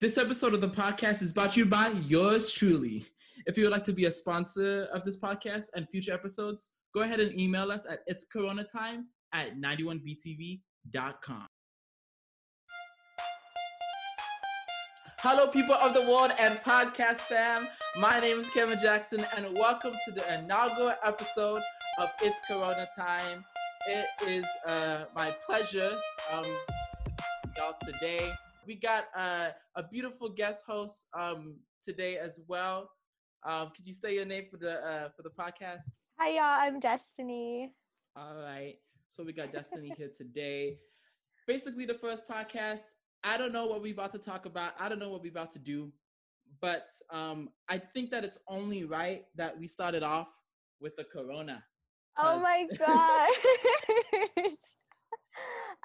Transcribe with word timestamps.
This 0.00 0.16
episode 0.16 0.54
of 0.54 0.60
the 0.60 0.68
podcast 0.68 1.22
is 1.22 1.32
brought 1.32 1.54
to 1.54 1.58
you 1.58 1.66
by 1.66 1.88
yours 2.06 2.52
truly. 2.52 3.04
If 3.46 3.56
you 3.58 3.64
would 3.64 3.72
like 3.72 3.82
to 3.82 3.92
be 3.92 4.04
a 4.04 4.12
sponsor 4.12 4.84
of 4.92 5.04
this 5.04 5.18
podcast 5.18 5.70
and 5.74 5.88
future 5.88 6.12
episodes, 6.12 6.70
go 6.94 7.00
ahead 7.00 7.18
and 7.18 7.36
email 7.36 7.72
us 7.72 7.84
at 7.84 8.02
it's 8.06 8.24
corona 8.24 8.62
time 8.62 9.08
at 9.32 9.60
91btv.com. 9.60 11.46
Hello, 15.18 15.48
people 15.48 15.74
of 15.74 15.94
the 15.94 16.02
world 16.02 16.30
and 16.38 16.60
podcast 16.60 17.16
fam. 17.22 17.66
My 17.98 18.20
name 18.20 18.38
is 18.38 18.48
Kevin 18.50 18.78
Jackson, 18.80 19.26
and 19.36 19.52
welcome 19.58 19.94
to 20.04 20.12
the 20.12 20.38
inaugural 20.38 20.94
episode 21.02 21.60
of 22.00 22.08
It's 22.22 22.38
Corona 22.46 22.86
Time. 22.96 23.44
It 23.88 24.06
is 24.28 24.46
uh, 24.64 25.06
my 25.16 25.34
pleasure, 25.44 25.90
um, 26.32 26.44
y'all, 27.56 27.74
today. 27.84 28.30
We 28.68 28.74
got 28.74 29.06
uh, 29.16 29.48
a 29.76 29.82
beautiful 29.82 30.28
guest 30.28 30.62
host 30.66 31.06
um, 31.18 31.54
today 31.82 32.18
as 32.18 32.38
well. 32.46 32.90
Um, 33.42 33.70
could 33.74 33.86
you 33.86 33.94
say 33.94 34.14
your 34.14 34.26
name 34.26 34.44
for 34.50 34.58
the 34.58 34.72
uh, 34.86 35.08
for 35.16 35.22
the 35.22 35.30
podcast? 35.30 35.84
Hi, 36.18 36.32
y'all. 36.32 36.42
I'm 36.42 36.78
Destiny. 36.78 37.72
All 38.14 38.36
right. 38.36 38.74
So 39.08 39.24
we 39.24 39.32
got 39.32 39.54
Destiny 39.54 39.94
here 39.96 40.10
today. 40.14 40.76
Basically, 41.46 41.86
the 41.86 41.94
first 41.94 42.28
podcast. 42.28 42.82
I 43.24 43.38
don't 43.38 43.54
know 43.54 43.64
what 43.64 43.80
we're 43.80 43.94
about 43.94 44.12
to 44.12 44.18
talk 44.18 44.44
about. 44.44 44.74
I 44.78 44.90
don't 44.90 44.98
know 44.98 45.08
what 45.08 45.22
we're 45.22 45.32
about 45.32 45.50
to 45.52 45.58
do, 45.58 45.90
but 46.60 46.88
um, 47.10 47.48
I 47.70 47.78
think 47.78 48.10
that 48.10 48.22
it's 48.22 48.38
only 48.48 48.84
right 48.84 49.24
that 49.36 49.58
we 49.58 49.66
started 49.66 50.02
off 50.02 50.28
with 50.78 50.94
the 50.96 51.04
Corona. 51.04 51.64
Oh 52.18 52.38
my 52.38 52.66
gosh. 54.36 54.52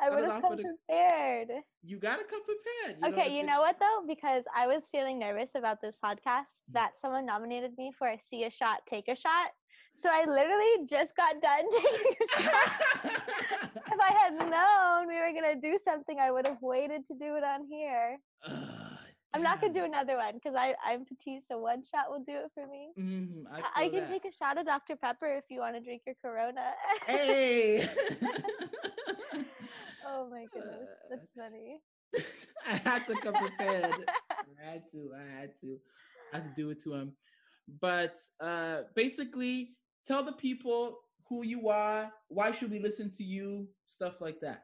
I 0.01 0.09
would 0.09 0.23
have 0.23 0.41
come 0.41 0.57
prepared. 0.57 1.49
You 1.83 1.97
gotta 1.97 2.23
come 2.23 2.41
prepared. 2.43 2.97
you 3.01 3.07
okay, 3.09 3.27
if 3.27 3.33
you 3.33 3.43
know 3.45 3.59
what 3.61 3.77
though? 3.79 4.03
Because 4.07 4.43
I 4.55 4.67
was 4.67 4.83
feeling 4.91 5.19
nervous 5.19 5.51
about 5.55 5.81
this 5.81 5.95
podcast 6.03 6.45
Mm. 6.69 6.73
that 6.75 6.91
someone 7.01 7.25
nominated 7.25 7.77
me 7.77 7.91
for 7.97 8.07
a 8.07 8.17
see 8.29 8.45
a 8.45 8.49
shot, 8.49 8.83
take 8.89 9.07
a 9.09 9.15
shot. 9.15 9.51
So 10.01 10.09
I 10.11 10.25
literally 10.25 10.87
just 10.89 11.15
got 11.15 11.41
done 11.41 11.65
taking 11.71 12.15
a 12.21 12.41
shot. 12.41 12.71
if 13.75 13.99
I 13.99 14.11
had 14.17 14.33
known 14.49 15.07
we 15.07 15.15
were 15.19 15.33
gonna 15.33 15.59
do 15.59 15.77
something, 15.83 16.19
I 16.19 16.31
would 16.31 16.47
have 16.47 16.61
waited 16.61 17.05
to 17.07 17.13
do 17.15 17.35
it 17.35 17.43
on 17.43 17.65
here. 17.65 18.17
Ugh, 18.47 18.53
I'm 19.35 19.43
not 19.43 19.59
gonna 19.61 19.73
do 19.73 19.83
another 19.83 20.15
one 20.17 20.35
because 20.35 20.55
I 20.55 20.75
I'm 20.85 21.05
petite, 21.05 21.43
so 21.49 21.57
one 21.57 21.83
shot 21.83 22.09
will 22.09 22.23
do 22.23 22.33
it 22.33 22.51
for 22.53 22.65
me. 22.67 23.45
I, 23.51 23.59
I, 23.59 23.85
I 23.85 23.89
can 23.89 24.01
that. 24.01 24.09
take 24.09 24.25
a 24.25 24.31
shot 24.31 24.57
of 24.57 24.65
Dr. 24.65 24.95
Pepper 24.95 25.27
if 25.37 25.45
you 25.49 25.59
want 25.59 25.75
to 25.75 25.81
drink 25.81 26.03
your 26.05 26.15
Corona. 26.21 26.71
Hey. 27.07 27.85
oh 30.05 30.29
my 30.29 30.45
goodness, 30.53 30.89
Uh, 30.89 31.07
that's 31.09 31.27
funny. 31.37 31.79
I 32.67 32.89
had 32.89 33.05
to 33.07 33.15
come 33.15 33.33
prepared. 33.33 34.05
I 34.61 34.63
had 34.71 34.83
to. 34.91 35.11
I 35.17 35.39
had 35.41 35.51
to. 35.61 35.77
I 36.31 36.37
had 36.37 36.43
to 36.45 36.61
do 36.61 36.69
it 36.69 36.81
to 36.83 36.93
him. 36.93 37.13
But 37.81 38.15
uh, 38.39 38.81
basically, 38.95 39.75
tell 40.05 40.23
the 40.23 40.33
people 40.33 40.99
who 41.27 41.45
you 41.45 41.69
are. 41.69 42.11
Why 42.27 42.51
should 42.51 42.71
we 42.71 42.79
listen 42.79 43.11
to 43.17 43.23
you? 43.23 43.67
Stuff 43.85 44.21
like 44.21 44.39
that. 44.41 44.63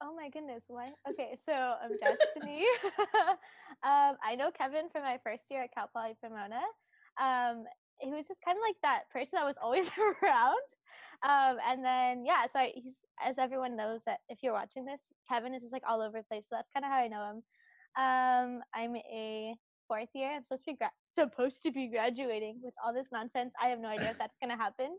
Oh 0.00 0.14
my 0.14 0.28
goodness, 0.30 0.64
what? 0.68 0.90
Okay, 1.10 1.36
so 1.44 1.52
I'm 1.52 1.90
Destiny. 1.98 2.64
um, 3.82 4.14
I 4.22 4.36
know 4.36 4.50
Kevin 4.56 4.88
from 4.92 5.02
my 5.02 5.18
first 5.24 5.42
year 5.50 5.64
at 5.64 5.74
Cal 5.74 5.90
Poly 5.92 6.14
Pomona. 6.22 6.62
Um, 7.20 7.64
he 7.98 8.12
was 8.12 8.28
just 8.28 8.40
kind 8.44 8.56
of 8.56 8.62
like 8.62 8.76
that 8.82 9.10
person 9.12 9.32
that 9.34 9.44
was 9.44 9.56
always 9.60 9.90
around. 10.22 10.62
Um, 11.24 11.58
and 11.68 11.84
then 11.84 12.24
yeah, 12.24 12.44
so 12.52 12.60
I, 12.60 12.70
he's 12.76 12.94
as 13.24 13.36
everyone 13.38 13.76
knows 13.76 14.00
that 14.06 14.18
if 14.28 14.38
you're 14.42 14.52
watching 14.52 14.84
this, 14.84 15.00
Kevin 15.28 15.54
is 15.54 15.62
just 15.62 15.72
like 15.72 15.82
all 15.88 16.00
over 16.00 16.18
the 16.18 16.24
place. 16.24 16.44
So 16.48 16.56
that's 16.56 16.70
kind 16.72 16.84
of 16.84 16.90
how 16.90 16.98
I 16.98 17.08
know 17.08 17.30
him. 17.30 17.42
Um, 17.96 18.62
I'm 18.74 18.96
a 18.96 19.54
fourth 19.86 20.08
year. 20.14 20.32
I'm 20.32 20.44
supposed 20.44 20.64
to 20.64 20.72
be 20.72 20.76
gra- 20.76 20.92
supposed 21.18 21.62
to 21.64 21.72
be 21.72 21.88
graduating 21.88 22.60
with 22.62 22.74
all 22.84 22.92
this 22.92 23.08
nonsense. 23.10 23.52
I 23.60 23.68
have 23.68 23.80
no 23.80 23.88
idea 23.88 24.10
if 24.10 24.18
that's 24.18 24.36
gonna 24.40 24.56
happen. 24.56 24.96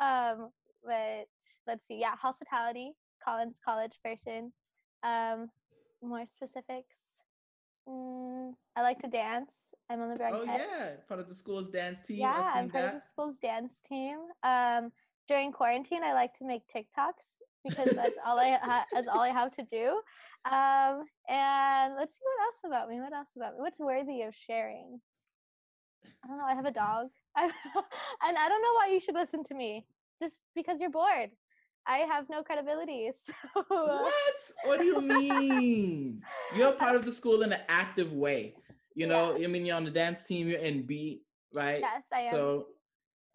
Um, 0.00 0.50
but 0.84 1.26
let's 1.66 1.86
see. 1.86 1.98
Yeah, 2.00 2.16
hospitality, 2.16 2.92
Collins 3.24 3.56
College 3.64 3.98
person. 4.04 4.52
Um, 5.02 5.48
more 6.02 6.24
specifics. 6.26 6.96
Mm, 7.88 8.52
I 8.76 8.82
like 8.82 9.00
to 9.00 9.08
dance. 9.08 9.50
I'm 9.90 10.00
on 10.00 10.14
the 10.14 10.24
Oh 10.32 10.44
yeah, 10.44 10.96
part 11.08 11.20
of 11.20 11.28
the 11.28 11.34
school's 11.34 11.68
dance 11.68 12.00
team. 12.00 12.20
Yeah, 12.20 12.52
I'm 12.54 12.70
part 12.70 12.84
of 12.86 12.92
the 12.92 13.06
school's 13.06 13.36
dance 13.42 13.74
team. 13.88 14.18
Um, 14.42 14.92
during 15.28 15.52
quarantine, 15.52 16.02
I 16.04 16.12
like 16.12 16.34
to 16.34 16.44
make 16.44 16.62
TikToks 16.74 17.32
because 17.64 17.94
that's 17.94 18.16
all 18.26 18.38
I 18.38 18.58
ha- 18.62 18.86
that's 18.92 19.08
all 19.08 19.20
I 19.20 19.28
have 19.28 19.54
to 19.56 19.62
do. 19.70 20.00
Um, 20.44 21.04
and 21.28 21.94
let's 21.94 22.12
see 22.12 22.24
what 22.24 22.46
else 22.46 22.60
about 22.66 22.88
me. 22.88 23.00
What 23.00 23.12
else 23.12 23.28
about 23.36 23.54
me? 23.54 23.60
What's 23.60 23.80
worthy 23.80 24.22
of 24.22 24.34
sharing? 24.34 25.00
I 26.24 26.28
don't 26.28 26.38
know. 26.38 26.44
I 26.44 26.54
have 26.54 26.66
a 26.66 26.72
dog, 26.72 27.08
I, 27.36 27.44
and 27.44 28.36
I 28.36 28.48
don't 28.48 28.62
know 28.62 28.74
why 28.74 28.88
you 28.92 29.00
should 29.00 29.14
listen 29.14 29.44
to 29.44 29.54
me. 29.54 29.84
Just 30.20 30.36
because 30.54 30.78
you're 30.80 30.90
bored. 30.90 31.30
I 31.86 31.98
have 31.98 32.28
no 32.30 32.42
credibility. 32.42 33.10
So 33.54 33.64
What? 33.68 34.34
What 34.64 34.78
do 34.78 34.84
you 34.84 35.00
mean? 35.00 36.22
You're 36.54 36.72
part 36.72 36.94
of 36.94 37.04
the 37.04 37.12
school 37.12 37.42
in 37.42 37.52
an 37.52 37.60
active 37.68 38.12
way. 38.12 38.54
You 38.94 39.06
know, 39.06 39.34
I 39.34 39.46
mean, 39.46 39.64
you're 39.64 39.76
on 39.76 39.84
the 39.84 39.90
dance 39.90 40.22
team. 40.22 40.48
You're 40.48 40.60
in 40.60 40.82
B, 40.82 41.22
right? 41.54 41.80
yes, 41.80 42.02
I 42.12 42.20
am. 42.22 42.34
So, 42.34 42.66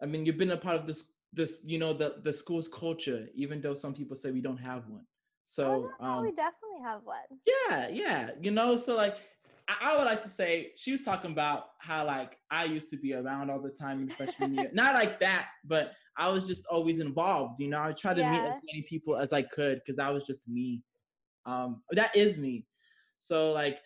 I 0.00 0.06
mean, 0.06 0.24
you've 0.24 0.38
been 0.38 0.52
a 0.52 0.56
part 0.56 0.76
of 0.76 0.86
this, 0.86 1.12
this, 1.32 1.62
you 1.64 1.78
know, 1.78 1.92
the 1.92 2.16
the 2.22 2.32
school's 2.32 2.68
culture, 2.68 3.28
even 3.34 3.60
though 3.60 3.74
some 3.74 3.94
people 3.94 4.16
say 4.16 4.30
we 4.30 4.40
don't 4.40 4.58
have 4.58 4.86
one. 4.88 5.02
oh, 5.02 5.02
So, 5.44 5.90
no, 6.00 6.22
we 6.22 6.28
um, 6.28 6.32
definitely 6.32 6.82
have 6.82 7.00
one. 7.04 7.18
yeah, 7.46 7.88
yeah, 7.88 8.30
you 8.40 8.50
know, 8.50 8.76
so 8.76 8.96
like, 8.96 9.16
I, 9.68 9.76
I 9.82 9.96
would 9.96 10.04
like 10.04 10.22
to 10.22 10.28
say 10.28 10.72
she 10.76 10.92
was 10.92 11.02
talking 11.02 11.30
about 11.32 11.64
how 11.78 12.06
like 12.06 12.36
I 12.50 12.64
used 12.64 12.90
to 12.90 12.96
be 12.96 13.14
around 13.14 13.50
all 13.50 13.60
the 13.60 13.70
time 13.70 14.02
in 14.02 14.08
freshman 14.10 14.54
year, 14.54 14.70
not 14.74 14.94
like 14.94 15.20
that, 15.20 15.48
but 15.64 15.92
I 16.16 16.28
was 16.28 16.46
just 16.46 16.66
always 16.66 17.00
involved. 17.00 17.60
You 17.60 17.68
know, 17.68 17.82
I 17.82 17.92
tried 17.92 18.16
to 18.16 18.24
meet 18.24 18.44
as 18.44 18.54
many 18.72 18.82
people 18.88 19.16
as 19.16 19.32
I 19.32 19.42
could 19.42 19.80
because 19.84 19.98
I 19.98 20.10
was 20.10 20.24
just 20.24 20.46
me. 20.48 20.82
Um, 21.46 21.82
that 21.92 22.14
is 22.16 22.38
me. 22.38 22.66
So 23.18 23.52
like 23.52 23.80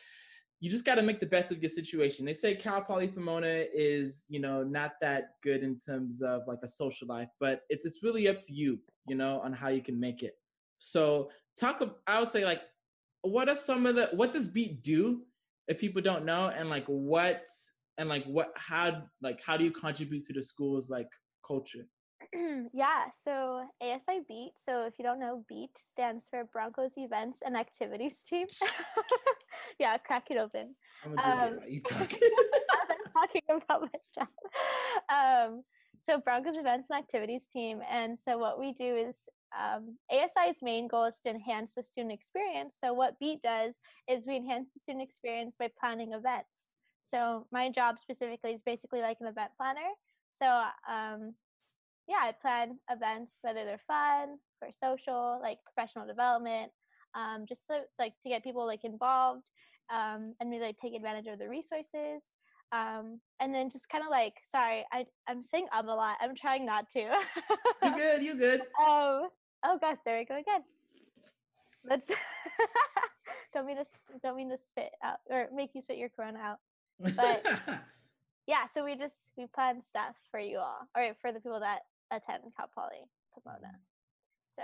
you 0.62 0.70
just 0.70 0.84
got 0.84 0.94
to 0.94 1.02
make 1.02 1.18
the 1.18 1.26
best 1.26 1.50
of 1.50 1.60
your 1.60 1.68
situation. 1.68 2.24
They 2.24 2.32
say 2.32 2.54
Cal 2.54 2.82
Poly 2.82 3.08
Pomona 3.08 3.64
is, 3.74 4.24
you 4.28 4.38
know, 4.38 4.62
not 4.62 4.92
that 5.00 5.30
good 5.42 5.64
in 5.64 5.76
terms 5.76 6.22
of 6.22 6.42
like 6.46 6.60
a 6.62 6.68
social 6.68 7.08
life, 7.08 7.26
but 7.40 7.62
it's 7.68 7.84
it's 7.84 8.04
really 8.04 8.28
up 8.28 8.40
to 8.42 8.52
you, 8.54 8.78
you 9.08 9.16
know, 9.16 9.40
on 9.40 9.52
how 9.52 9.70
you 9.70 9.82
can 9.82 9.98
make 9.98 10.22
it. 10.22 10.34
So 10.78 11.30
talk. 11.58 11.82
ab- 11.82 11.96
I 12.06 12.20
would 12.20 12.30
say 12.30 12.44
like, 12.44 12.62
what 13.22 13.48
are 13.48 13.56
some 13.56 13.86
of 13.86 13.96
the 13.96 14.10
what 14.12 14.32
does 14.32 14.48
Beat 14.48 14.84
do 14.84 15.22
if 15.66 15.80
people 15.80 16.00
don't 16.00 16.24
know, 16.24 16.52
and 16.56 16.70
like 16.70 16.86
what 16.86 17.48
and 17.98 18.08
like 18.08 18.24
what 18.26 18.52
how 18.54 19.02
like 19.20 19.40
how 19.44 19.56
do 19.56 19.64
you 19.64 19.72
contribute 19.72 20.24
to 20.26 20.32
the 20.32 20.42
school's 20.42 20.88
like 20.88 21.10
culture? 21.44 21.88
yeah, 22.72 23.04
so 23.24 23.64
ASI 23.80 24.20
Beat. 24.26 24.52
So 24.64 24.86
if 24.86 24.94
you 24.98 25.04
don't 25.04 25.20
know, 25.20 25.44
Beat 25.48 25.70
stands 25.90 26.24
for 26.30 26.44
Broncos 26.44 26.92
Events 26.96 27.40
and 27.44 27.56
Activities 27.56 28.16
Team. 28.28 28.46
yeah, 29.78 29.98
crack 29.98 30.30
it 30.30 30.38
open. 30.38 30.74
I'm 31.04 31.18
Um, 31.18 31.58
you 31.68 31.80
talking. 31.86 32.18
I'm 32.90 33.12
talking 33.12 33.42
about 33.48 33.82
my 33.82 33.98
job. 34.16 34.28
Um, 35.12 35.62
so 36.08 36.18
Broncos 36.18 36.56
Events 36.56 36.88
and 36.90 36.98
Activities 36.98 37.42
Team, 37.52 37.80
and 37.88 38.18
so 38.24 38.38
what 38.38 38.58
we 38.58 38.72
do 38.72 38.96
is 38.96 39.16
um, 39.58 39.98
ASI's 40.10 40.62
main 40.62 40.88
goal 40.88 41.04
is 41.04 41.14
to 41.24 41.30
enhance 41.30 41.72
the 41.76 41.82
student 41.82 42.12
experience. 42.12 42.74
So 42.82 42.94
what 42.94 43.18
Beat 43.18 43.42
does 43.42 43.74
is 44.08 44.26
we 44.26 44.36
enhance 44.36 44.68
the 44.72 44.80
student 44.80 45.02
experience 45.02 45.54
by 45.58 45.68
planning 45.78 46.12
events. 46.12 46.48
So 47.10 47.46
my 47.52 47.68
job 47.68 47.96
specifically 48.00 48.52
is 48.52 48.62
basically 48.64 49.00
like 49.00 49.18
an 49.20 49.26
event 49.26 49.50
planner. 49.58 49.90
So 50.40 50.46
um, 50.90 51.34
yeah, 52.08 52.18
I 52.20 52.32
plan 52.32 52.78
events 52.90 53.34
whether 53.42 53.64
they're 53.64 53.80
fun, 53.86 54.38
for 54.58 54.68
social, 54.80 55.38
like 55.42 55.58
professional 55.64 56.06
development, 56.06 56.70
um, 57.14 57.44
just 57.48 57.66
so 57.66 57.80
like 57.98 58.14
to 58.22 58.28
get 58.28 58.44
people 58.44 58.66
like 58.66 58.84
involved 58.84 59.42
um, 59.92 60.34
and 60.40 60.50
really 60.50 60.66
like, 60.66 60.78
take 60.78 60.94
advantage 60.94 61.26
of 61.26 61.38
the 61.38 61.48
resources. 61.48 62.22
Um, 62.72 63.20
and 63.40 63.54
then 63.54 63.68
just 63.70 63.88
kind 63.90 64.02
of 64.02 64.10
like, 64.10 64.32
sorry, 64.50 64.84
I 64.92 65.04
I'm 65.28 65.44
saying 65.44 65.66
um 65.72 65.88
a 65.88 65.94
lot. 65.94 66.16
I'm 66.20 66.34
trying 66.34 66.64
not 66.64 66.88
to. 66.90 67.00
you 67.82 67.94
good? 67.96 68.22
You 68.22 68.34
good? 68.34 68.60
um, 68.60 69.28
oh 69.64 69.78
gosh, 69.80 69.98
there 70.06 70.18
we 70.18 70.24
go 70.24 70.38
again. 70.38 70.62
Let's 71.84 72.06
don't 73.54 73.66
mean 73.66 73.76
to 73.76 73.84
don't 74.22 74.36
mean 74.36 74.48
to 74.48 74.56
spit 74.70 74.90
out 75.04 75.18
or 75.28 75.48
make 75.54 75.70
you 75.74 75.82
spit 75.82 75.98
your 75.98 76.08
corona 76.08 76.38
out. 76.38 76.58
But- 77.16 77.46
Yeah, 78.46 78.64
so 78.74 78.84
we 78.84 78.96
just 78.96 79.14
we 79.36 79.46
plan 79.46 79.80
stuff 79.88 80.16
for 80.30 80.40
you 80.40 80.58
all 80.58 80.88
or 80.96 81.14
for 81.20 81.30
the 81.30 81.38
people 81.38 81.60
that 81.60 81.82
attend 82.16 82.42
Cal 82.56 82.68
Poly 82.74 83.02
Pomona. 83.34 83.72
So, 84.56 84.62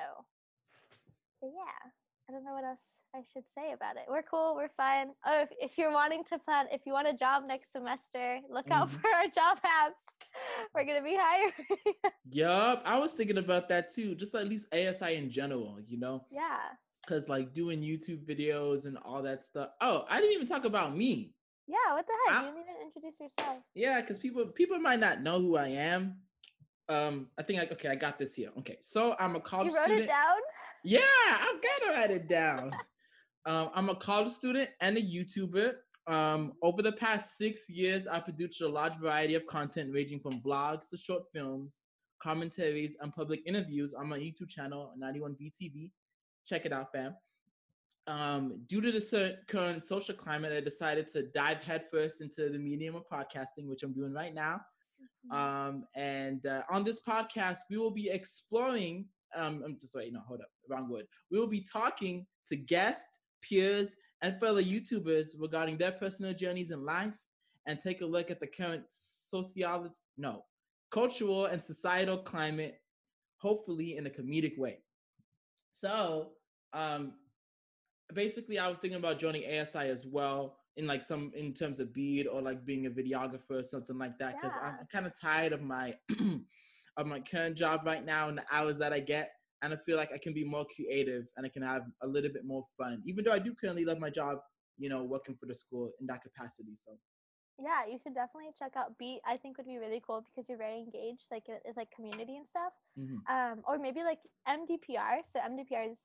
but 1.41 1.50
yeah, 1.55 1.91
I 2.29 2.33
don't 2.33 2.45
know 2.45 2.53
what 2.53 2.65
else 2.65 2.79
I 3.15 3.21
should 3.33 3.45
say 3.56 3.73
about 3.73 3.97
it. 3.97 4.03
We're 4.09 4.23
cool. 4.23 4.55
We're 4.55 4.69
fun. 4.77 5.09
Oh, 5.27 5.43
if, 5.43 5.49
if 5.59 5.79
you're 5.79 5.93
wanting 5.93 6.25
to 6.25 6.39
plan, 6.39 6.67
if 6.71 6.83
you 6.85 6.93
want 6.93 7.09
a 7.09 7.15
job 7.15 7.45
next 7.47 7.73
semester, 7.73 8.41
look 8.50 8.71
out 8.71 8.89
Mhm. 8.91 9.00
for 9.00 9.09
our 9.09 9.29
job 9.29 9.59
apps. 9.65 9.97
We're 10.75 10.85
gonna 10.85 11.03
be 11.03 11.17
hiring. 11.19 11.53
yup. 12.31 12.83
I 12.85 12.99
was 12.99 13.12
thinking 13.15 13.39
about 13.39 13.69
that 13.71 13.91
too. 13.91 14.15
Just 14.15 14.35
at 14.35 14.47
least 14.47 14.67
ASI 14.75 15.15
in 15.17 15.31
general, 15.31 15.79
you 15.87 15.99
know, 15.99 16.27
yeah. 16.31 16.59
because 17.03 17.29
like 17.31 17.55
doing 17.55 17.81
YouTube 17.81 18.27
videos 18.27 18.85
and 18.85 18.99
all 18.99 19.23
that 19.23 19.43
stuff. 19.45 19.71
Oh, 19.81 20.05
I 20.11 20.21
didn't 20.21 20.35
even 20.35 20.47
talk 20.47 20.65
about 20.67 20.95
me. 20.95 21.33
Yeah, 21.67 21.95
what 21.95 22.06
the 22.06 22.12
heck? 22.27 22.45
I- 22.45 22.47
you 22.49 22.53
didn't 22.55 22.65
even 22.65 22.83
introduce 22.87 23.21
yourself. 23.21 23.59
Yeah, 23.75 24.00
because 24.03 24.19
people 24.19 24.45
people 24.47 24.79
might 24.79 25.00
not 25.00 25.23
know 25.23 25.41
who 25.41 25.56
I 25.56 25.69
am. 25.69 26.19
Um, 26.88 27.29
I 27.38 27.43
think 27.43 27.61
I 27.61 27.69
okay, 27.73 27.88
I 27.88 27.94
got 27.94 28.19
this 28.19 28.35
here. 28.35 28.50
Okay, 28.58 28.79
so 28.81 29.14
I'm 29.19 29.37
a 29.37 29.40
college 29.40 29.73
student. 29.73 29.90
You 29.90 29.94
wrote 29.94 30.00
student. 30.00 30.05
it 30.05 30.12
down? 30.12 30.37
Yeah, 30.85 31.00
I've 31.29 31.62
got 31.62 31.87
to 31.87 31.90
write 31.90 32.11
it 32.11 32.29
down. 32.29 32.73
um, 33.46 33.70
I'm 33.75 33.88
a 33.90 33.94
college 33.94 34.31
student 34.31 34.70
and 34.81 34.96
a 34.96 35.02
YouTuber. 35.02 35.75
Um, 36.06 36.55
over 36.62 36.81
the 36.81 36.93
past 36.93 37.37
six 37.37 37.69
years, 37.69 38.06
I 38.06 38.20
produced 38.20 38.62
a 38.62 38.69
large 38.69 38.96
variety 38.99 39.35
of 39.35 39.46
content 39.46 39.90
ranging 39.93 40.20
from 40.20 40.40
blogs 40.40 40.88
to 40.90 40.96
short 40.96 41.25
films, 41.35 41.81
commentaries, 42.23 42.96
and 43.00 43.12
public 43.14 43.43
interviews 43.44 43.93
on 43.93 44.08
my 44.08 44.19
YouTube 44.19 44.49
channel, 44.49 44.94
91BTV. 44.99 45.90
Check 46.46 46.64
it 46.64 46.73
out, 46.73 46.90
fam. 46.93 47.14
Um, 48.06 48.62
due 48.67 48.81
to 48.81 48.90
the 48.90 49.37
current 49.49 49.85
social 49.85 50.14
climate, 50.14 50.55
I 50.55 50.61
decided 50.61 51.11
to 51.11 51.25
dive 51.25 51.62
headfirst 51.62 52.23
into 52.23 52.49
the 52.49 52.58
medium 52.58 52.96
of 52.96 53.06
podcasting, 53.06 53.67
which 53.67 53.82
I'm 53.82 53.93
doing 53.93 54.14
right 54.14 54.32
now. 54.32 54.62
Mhm. 55.31 55.37
Um, 55.37 55.85
and 55.95 56.45
uh, 56.47 56.63
on 56.71 56.85
this 56.85 57.01
podcast, 57.01 57.59
we 57.71 57.79
will 57.79 57.91
be 57.91 58.09
exploring. 58.11 59.07
Um, 59.35 59.63
I'm 59.65 59.79
just 59.79 59.95
wait, 59.95 60.13
no, 60.13 60.21
hold 60.27 60.41
up, 60.41 60.51
wrong 60.69 60.89
word. 60.89 61.07
We 61.31 61.39
will 61.39 61.49
be 61.49 61.61
talking 61.61 62.27
to 62.49 62.57
guests, 62.57 63.05
peers, 63.43 63.95
and 64.23 64.39
fellow 64.41 64.61
YouTubers 64.61 65.35
regarding 65.39 65.79
their 65.79 65.93
personal 65.93 66.33
journeys 66.35 66.71
in 66.71 66.85
life, 66.85 67.13
and 67.67 67.79
take 67.79 68.01
a 68.01 68.07
look 68.07 68.31
at 68.31 68.41
the 68.41 68.47
current 68.47 68.85
sociology, 68.89 69.95
no, 70.17 70.45
cultural 70.91 71.47
and 71.47 71.63
societal 71.63 72.19
climate, 72.19 72.81
hopefully 73.39 73.97
in 73.97 74.07
a 74.07 74.11
comedic 74.11 74.59
way. 74.59 74.79
So, 75.71 76.33
um, 76.73 77.13
basically, 78.13 78.59
I 78.59 78.69
was 78.69 78.79
thinking 78.79 78.99
about 78.99 79.19
joining 79.19 79.45
ASI 79.45 79.91
as 79.91 80.07
well 80.07 80.58
in 80.79 80.87
like 80.87 81.03
some 81.03 81.33
in 81.35 81.53
terms 81.53 81.81
of 81.81 81.93
beat 81.93 82.27
or 82.27 82.41
like 82.41 82.65
being 82.65 82.87
a 82.87 82.91
videographer 82.91 83.51
or 83.61 83.63
something 83.65 83.99
like 83.99 84.17
that 84.19 84.37
because 84.41 84.57
I'm 84.63 84.87
kind 84.91 85.07
of 85.07 85.13
tired 85.21 85.53
of 85.53 85.61
my 85.61 85.95
of 86.97 87.07
my 87.07 87.21
current 87.21 87.57
job 87.57 87.83
right 87.85 88.05
now 88.05 88.29
and 88.29 88.39
the 88.39 88.45
hours 88.51 88.79
that 88.79 88.93
I 88.93 89.01
get 89.01 89.33
and 89.63 89.73
I 89.73 89.77
feel 89.77 89.97
like 89.97 90.13
I 90.15 90.19
can 90.19 90.33
be 90.33 90.45
more 90.45 90.65
creative 90.75 91.25
and 91.37 91.45
I 91.45 91.49
can 91.49 91.63
have 91.63 91.83
a 92.03 92.07
little 92.07 92.31
bit 92.33 92.45
more 92.47 92.65
fun 92.79 93.03
even 93.05 93.25
though 93.25 93.33
I 93.33 93.41
do 93.41 93.55
currently 93.61 93.85
love 93.85 93.99
my 93.99 94.09
job 94.09 94.39
you 94.79 94.89
know 94.89 95.03
working 95.03 95.35
for 95.35 95.47
the 95.47 95.55
school 95.55 95.91
in 96.01 96.07
that 96.07 96.23
capacity 96.23 96.75
so 96.77 96.93
Yeah, 97.59 97.87
you 97.91 97.99
should 98.03 98.15
definitely 98.15 98.55
check 98.57 98.75
out 98.77 98.97
Beat. 98.99 99.21
I 99.27 99.37
think 99.37 99.59
would 99.59 99.67
be 99.67 99.79
really 99.79 100.01
cool 100.07 100.23
because 100.23 100.47
you're 100.49 100.59
very 100.59 100.79
engaged, 100.79 101.25
like 101.35 101.43
it's 101.49 101.77
like 101.77 101.91
community 101.91 102.37
and 102.37 102.47
stuff. 102.47 102.73
mhm. 102.97 103.19
Um, 103.27 103.63
or 103.67 103.79
maybe 103.79 104.05
like 104.05 104.21
MDPR. 104.47 105.27
So 105.33 105.41
MDPR 105.41 105.91
is, 105.91 105.99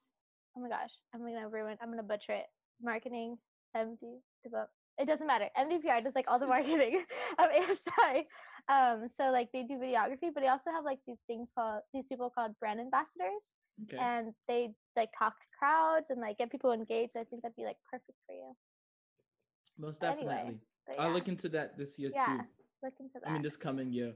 oh 0.58 0.62
my 0.62 0.70
gosh, 0.70 0.90
I'm 1.14 1.22
gonna 1.22 1.48
ruin. 1.48 1.78
I'm 1.80 1.90
gonna 1.94 2.02
butcher 2.02 2.34
it. 2.34 2.50
Marketing 2.82 3.38
MD. 3.76 4.20
develop- 4.44 4.70
It 5.00 5.08
doesn't 5.08 5.26
matter. 5.28 5.50
MDPR 5.58 6.04
does 6.04 6.16
like 6.16 6.26
all 6.28 6.40
the 6.40 6.48
marketing 6.56 7.04
of 7.40 7.46
ASI. 7.46 8.28
Um, 8.70 9.10
so 9.12 9.32
like 9.32 9.50
they 9.52 9.64
do 9.64 9.76
videography, 9.76 10.30
but 10.34 10.42
they 10.42 10.48
also 10.48 10.72
have 10.72 10.86
like 10.86 11.00
these 11.08 11.20
things 11.28 11.50
called 11.58 11.82
these 11.94 12.06
people 12.08 12.30
called 12.30 12.52
brand 12.60 12.80
ambassadors, 12.80 13.44
okay 13.84 13.98
and 13.98 14.34
they 14.48 14.70
like 14.96 15.10
talk 15.18 15.34
to 15.40 15.46
crowds 15.60 16.10
and 16.12 16.22
like 16.22 16.38
get 16.38 16.52
people 16.52 16.72
engaged. 16.72 17.18
I 17.18 17.24
think 17.26 17.42
that'd 17.42 17.56
be 17.56 17.66
like 17.66 17.78
perfect 17.92 18.18
for 18.26 18.34
you. 18.36 18.56
most 19.78 20.00
but 20.02 20.12
anyway, 20.12 20.32
definitely 20.32 20.60
I'll 21.00 21.12
look 21.12 21.28
into 21.28 21.50
that 21.50 21.78
this 21.78 21.98
year 22.00 22.12
yeah, 22.14 22.26
too 22.26 22.40
look 22.84 22.94
into 23.00 23.16
that. 23.20 23.30
I 23.30 23.34
mean 23.34 23.42
this 23.42 23.58
coming 23.58 23.92
year 23.92 24.14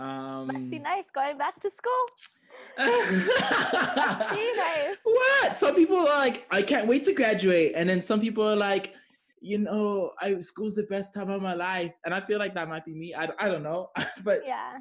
um 0.00 0.46
Must 0.46 0.70
be 0.70 0.78
nice 0.78 1.04
going 1.14 1.36
back 1.38 1.60
to 1.60 1.70
school. 1.70 2.04
Be 2.78 2.84
nice. 4.56 4.96
What? 5.04 5.56
Some 5.58 5.74
people 5.74 5.96
are 5.98 6.04
like, 6.04 6.46
I 6.50 6.62
can't 6.62 6.86
wait 6.86 7.04
to 7.04 7.12
graduate, 7.12 7.72
and 7.74 7.88
then 7.88 8.00
some 8.00 8.20
people 8.20 8.44
are 8.48 8.56
like, 8.56 8.94
you 9.40 9.58
know, 9.58 10.12
I 10.20 10.40
school's 10.40 10.74
the 10.74 10.84
best 10.84 11.12
time 11.14 11.30
of 11.30 11.42
my 11.42 11.54
life, 11.54 11.92
and 12.04 12.14
I 12.14 12.20
feel 12.20 12.38
like 12.38 12.54
that 12.54 12.68
might 12.68 12.84
be 12.84 12.94
me. 12.94 13.14
I, 13.14 13.28
I 13.38 13.48
don't 13.48 13.62
know, 13.62 13.90
but 14.24 14.40
Yeah. 14.46 14.78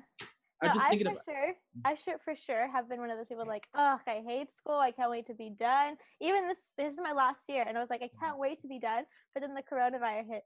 I'm 0.61 0.67
No, 0.67 0.73
just 0.73 0.85
I 0.85 0.89
thinking 0.89 1.07
for 1.07 1.13
about. 1.13 1.23
sure, 1.25 1.53
I 1.85 1.95
should 2.03 2.19
for 2.25 2.35
sure 2.45 2.67
have 2.69 2.89
been 2.89 2.99
one 2.99 3.09
of 3.09 3.17
those 3.17 3.27
people 3.27 3.45
like, 3.47 3.63
oh, 3.75 3.97
I 4.05 4.21
hate 4.27 4.49
school. 4.57 4.75
I 4.75 4.91
can't 4.91 5.09
wait 5.09 5.25
to 5.27 5.33
be 5.33 5.51
done. 5.57 5.95
Even 6.19 6.47
this, 6.49 6.57
this 6.77 6.91
is 6.91 6.99
my 7.01 7.13
last 7.13 7.39
year, 7.47 7.63
and 7.67 7.77
I 7.77 7.81
was 7.81 7.89
like, 7.89 8.01
I 8.03 8.09
can't 8.21 8.37
wait 8.37 8.59
to 8.61 8.67
be 8.67 8.77
done. 8.79 9.03
But 9.33 9.41
then 9.41 9.55
the 9.55 9.63
coronavirus 9.63 10.27
hit, 10.27 10.43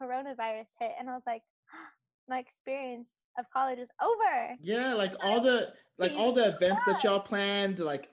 coronavirus 0.00 0.66
hit, 0.80 0.92
and 0.98 1.08
I 1.08 1.14
was 1.14 1.22
like, 1.26 1.42
my 2.28 2.38
experience 2.40 3.06
of 3.38 3.46
college 3.52 3.78
is 3.78 3.88
over. 4.02 4.56
Yeah, 4.60 4.94
like 4.94 5.14
all 5.22 5.40
the 5.40 5.72
like 5.98 6.12
all 6.16 6.32
the 6.32 6.54
events 6.54 6.82
that 6.86 7.02
y'all 7.04 7.20
planned, 7.20 7.78
like 7.78 8.08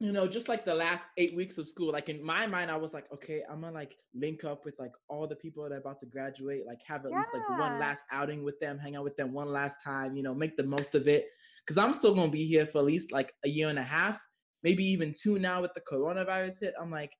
you 0.00 0.12
know, 0.12 0.28
just 0.28 0.48
like 0.48 0.64
the 0.64 0.74
last 0.74 1.06
eight 1.16 1.34
weeks 1.34 1.58
of 1.58 1.68
school. 1.68 1.92
Like 1.92 2.08
in 2.08 2.24
my 2.24 2.46
mind, 2.46 2.70
I 2.70 2.76
was 2.76 2.94
like, 2.94 3.06
okay, 3.12 3.42
I'm 3.50 3.60
gonna 3.62 3.74
like 3.74 3.96
link 4.14 4.44
up 4.44 4.64
with 4.64 4.76
like 4.78 4.92
all 5.08 5.26
the 5.26 5.36
people 5.36 5.64
that 5.64 5.72
are 5.74 5.78
about 5.78 5.98
to 6.00 6.06
graduate, 6.06 6.64
like 6.66 6.78
have 6.86 7.04
at 7.04 7.10
least 7.12 7.30
like 7.34 7.48
one 7.58 7.78
last 7.80 8.04
outing 8.12 8.44
with 8.44 8.58
them, 8.60 8.78
hang 8.78 8.94
out 8.96 9.04
with 9.04 9.16
them 9.16 9.32
one 9.32 9.48
last 9.52 9.78
time, 9.84 10.16
you 10.16 10.22
know, 10.22 10.34
make 10.34 10.56
the 10.56 10.62
most 10.62 10.94
of 10.94 11.08
it. 11.08 11.26
Cause 11.66 11.76
I'm 11.76 11.94
still 11.94 12.14
gonna 12.14 12.30
be 12.30 12.46
here 12.46 12.64
for 12.64 12.78
at 12.78 12.84
least 12.84 13.12
like 13.12 13.34
a 13.44 13.48
year 13.48 13.68
and 13.68 13.78
a 13.78 13.82
half, 13.82 14.18
maybe 14.62 14.84
even 14.84 15.14
two 15.20 15.38
now 15.38 15.60
with 15.60 15.74
the 15.74 15.82
coronavirus 15.82 16.60
hit. 16.60 16.74
I'm 16.80 16.90
like, 16.90 17.12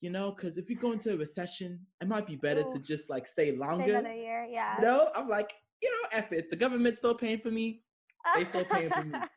you 0.00 0.10
know, 0.10 0.30
because 0.30 0.58
if 0.58 0.70
you 0.70 0.76
go 0.76 0.92
into 0.92 1.14
a 1.14 1.16
recession, 1.16 1.80
it 2.00 2.06
might 2.06 2.26
be 2.26 2.36
better 2.36 2.62
to 2.62 2.78
just 2.78 3.10
like 3.10 3.26
stay 3.26 3.48
Stay 3.50 3.56
longer. 3.58 3.96
another 3.96 4.14
year, 4.14 4.46
yeah. 4.48 4.76
No, 4.80 5.10
I'm 5.16 5.28
like, 5.28 5.52
you 5.82 5.90
know, 5.90 6.08
F 6.18 6.32
it. 6.32 6.50
The 6.50 6.56
government's 6.56 6.98
still 6.98 7.14
paying 7.14 7.38
for 7.40 7.50
me. 7.50 7.82
they 8.36 8.44
still 8.44 8.64
paying 8.64 8.90
for 8.90 9.04
me. 9.04 9.18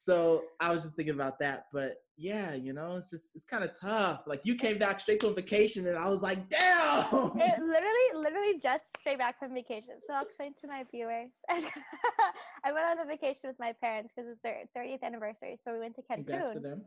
So 0.00 0.44
I 0.60 0.72
was 0.72 0.82
just 0.82 0.96
thinking 0.96 1.14
about 1.14 1.38
that. 1.40 1.66
But 1.74 1.96
yeah, 2.16 2.54
you 2.54 2.72
know, 2.72 2.96
it's 2.96 3.10
just 3.10 3.36
it's 3.36 3.44
kind 3.44 3.62
of 3.62 3.78
tough. 3.78 4.22
Like 4.26 4.40
you 4.44 4.54
came 4.54 4.78
back 4.78 4.98
straight 4.98 5.20
from 5.20 5.34
vacation 5.34 5.86
and 5.86 5.98
I 5.98 6.08
was 6.08 6.22
like, 6.22 6.48
damn. 6.48 7.32
it 7.36 7.60
literally, 7.60 8.08
literally 8.14 8.58
just 8.62 8.84
straight 8.98 9.18
back 9.18 9.38
from 9.38 9.52
vacation. 9.52 9.94
So 10.06 10.14
I'll 10.14 10.22
explain 10.22 10.54
to 10.62 10.68
my 10.68 10.84
viewers. 10.90 11.28
I 11.50 12.72
went 12.72 12.86
on 12.86 12.98
a 13.00 13.04
vacation 13.04 13.42
with 13.44 13.56
my 13.58 13.74
parents 13.80 14.10
because 14.16 14.30
it's 14.30 14.40
their 14.42 14.62
30th 14.74 15.02
anniversary. 15.02 15.58
So 15.66 15.74
we 15.74 15.80
went 15.80 15.96
to 15.96 16.02
Cancun. 16.02 16.26
Congrats 16.26 16.50
for 16.50 16.60
them. 16.60 16.82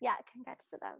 yeah, 0.00 0.14
congrats 0.32 0.64
to 0.72 0.78
them. 0.80 0.96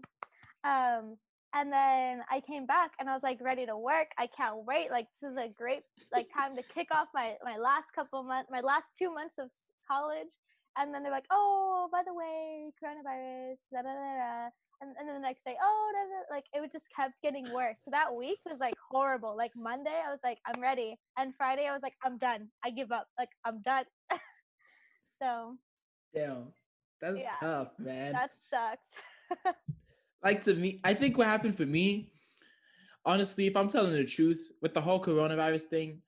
Um, 0.64 1.16
and 1.54 1.72
then 1.72 2.22
I 2.30 2.40
came 2.40 2.66
back 2.66 2.92
and 2.98 3.08
I 3.08 3.14
was 3.14 3.22
like 3.22 3.38
ready 3.40 3.66
to 3.66 3.76
work. 3.76 4.08
I 4.18 4.26
can't 4.26 4.64
wait. 4.66 4.90
Like 4.90 5.06
this 5.20 5.30
is 5.32 5.36
a 5.36 5.48
great 5.48 5.82
like 6.12 6.26
time 6.32 6.56
to 6.56 6.62
kick 6.62 6.88
off 6.92 7.08
my 7.14 7.36
my 7.44 7.56
last 7.56 7.92
couple 7.94 8.22
months, 8.22 8.50
my 8.50 8.60
last 8.60 8.86
two 8.98 9.12
months 9.12 9.36
of 9.38 9.48
college. 9.90 10.28
And 10.76 10.94
then 10.94 11.02
they're 11.02 11.10
like, 11.12 11.26
oh, 11.32 11.88
by 11.90 12.02
the 12.06 12.14
way, 12.14 12.70
coronavirus, 12.82 13.56
da 13.72 13.82
da 13.82 13.88
da 13.92 14.14
da. 14.44 14.48
And, 14.80 14.94
and 14.96 15.08
then 15.08 15.16
the 15.16 15.20
next 15.20 15.44
day, 15.44 15.56
oh, 15.60 15.90
da, 15.92 15.98
da, 15.98 16.34
like 16.36 16.44
it 16.54 16.60
was 16.60 16.70
just 16.70 16.86
kept 16.94 17.14
getting 17.20 17.52
worse. 17.52 17.76
So 17.84 17.90
that 17.90 18.14
week 18.14 18.38
was 18.46 18.58
like 18.60 18.74
horrible. 18.90 19.36
Like 19.36 19.50
Monday, 19.56 20.00
I 20.06 20.10
was 20.10 20.20
like, 20.22 20.38
I'm 20.46 20.60
ready, 20.62 20.96
and 21.16 21.34
Friday, 21.36 21.66
I 21.66 21.72
was 21.72 21.82
like, 21.82 21.94
I'm 22.04 22.16
done. 22.18 22.48
I 22.64 22.70
give 22.70 22.92
up. 22.92 23.08
Like 23.18 23.30
I'm 23.44 23.60
done. 23.62 23.86
so 25.22 25.56
Damn. 26.14 26.52
That's 27.00 27.18
Yeah. 27.20 27.36
tough, 27.40 27.68
man. 27.78 28.12
that 28.12 28.30
sucks. 28.50 29.54
like 30.22 30.42
to 30.44 30.54
me, 30.54 30.80
I 30.84 30.94
think 30.94 31.18
what 31.18 31.26
happened 31.26 31.56
for 31.56 31.66
me, 31.66 32.12
honestly, 33.04 33.46
if 33.46 33.56
I'm 33.56 33.68
telling 33.68 33.92
the 33.92 34.04
truth, 34.04 34.50
with 34.60 34.74
the 34.74 34.80
whole 34.80 35.02
coronavirus 35.02 35.64
thing, 35.64 36.02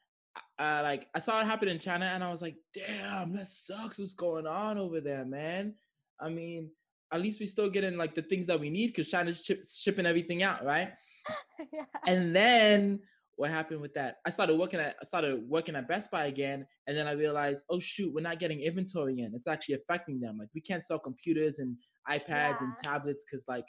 uh, 0.59 0.81
like 0.83 1.09
I 1.15 1.19
saw 1.19 1.41
it 1.41 1.47
happen 1.47 1.69
in 1.69 1.79
China, 1.79 2.07
and 2.07 2.23
I 2.23 2.31
was 2.31 2.43
like, 2.43 2.57
"Damn, 2.75 3.33
that 3.35 3.47
sucks. 3.47 3.99
What's 3.99 4.15
going 4.15 4.47
on 4.47 4.79
over 4.79 5.01
there, 5.01 5.25
man?" 5.25 5.75
I 6.21 6.29
mean, 6.29 6.71
at 7.13 7.21
least 7.21 7.41
we 7.41 7.47
still 7.47 7.71
getting 7.71 7.97
like 7.97 8.15
the 8.15 8.23
things 8.23 8.47
that 8.47 8.61
we 8.61 8.71
need 8.71 8.89
because 8.89 9.11
China's 9.11 9.43
chip- 9.43 9.65
shipping 9.65 10.07
everything 10.07 10.43
out, 10.43 10.65
right? 10.65 10.93
yeah. 11.73 11.85
And 12.07 12.37
then 12.37 13.01
what 13.37 13.51
happened 13.51 13.81
with 13.81 13.95
that? 13.95 14.17
I 14.27 14.31
started 14.31 14.59
working 14.59 14.81
at 14.81 14.97
I 15.01 15.05
started 15.05 15.49
working 15.49 15.77
at 15.77 15.89
Best 15.89 16.11
Buy 16.11 16.27
again, 16.27 16.67
and 16.87 16.97
then 16.97 17.07
I 17.07 17.13
realized, 17.13 17.65
oh 17.71 17.81
shoot, 17.81 18.13
we're 18.13 18.21
not 18.21 18.39
getting 18.39 18.61
inventory 18.61 19.21
in. 19.21 19.33
It's 19.35 19.49
actually 19.49 19.77
affecting 19.77 20.21
them. 20.21 20.37
Like 20.39 20.51
we 20.55 20.61
can't 20.61 20.83
sell 20.83 20.99
computers 20.99 21.59
and 21.59 21.77
iPads 22.09 22.61
and 22.61 22.77
tablets 22.77 23.25
because 23.25 23.47
like 23.49 23.67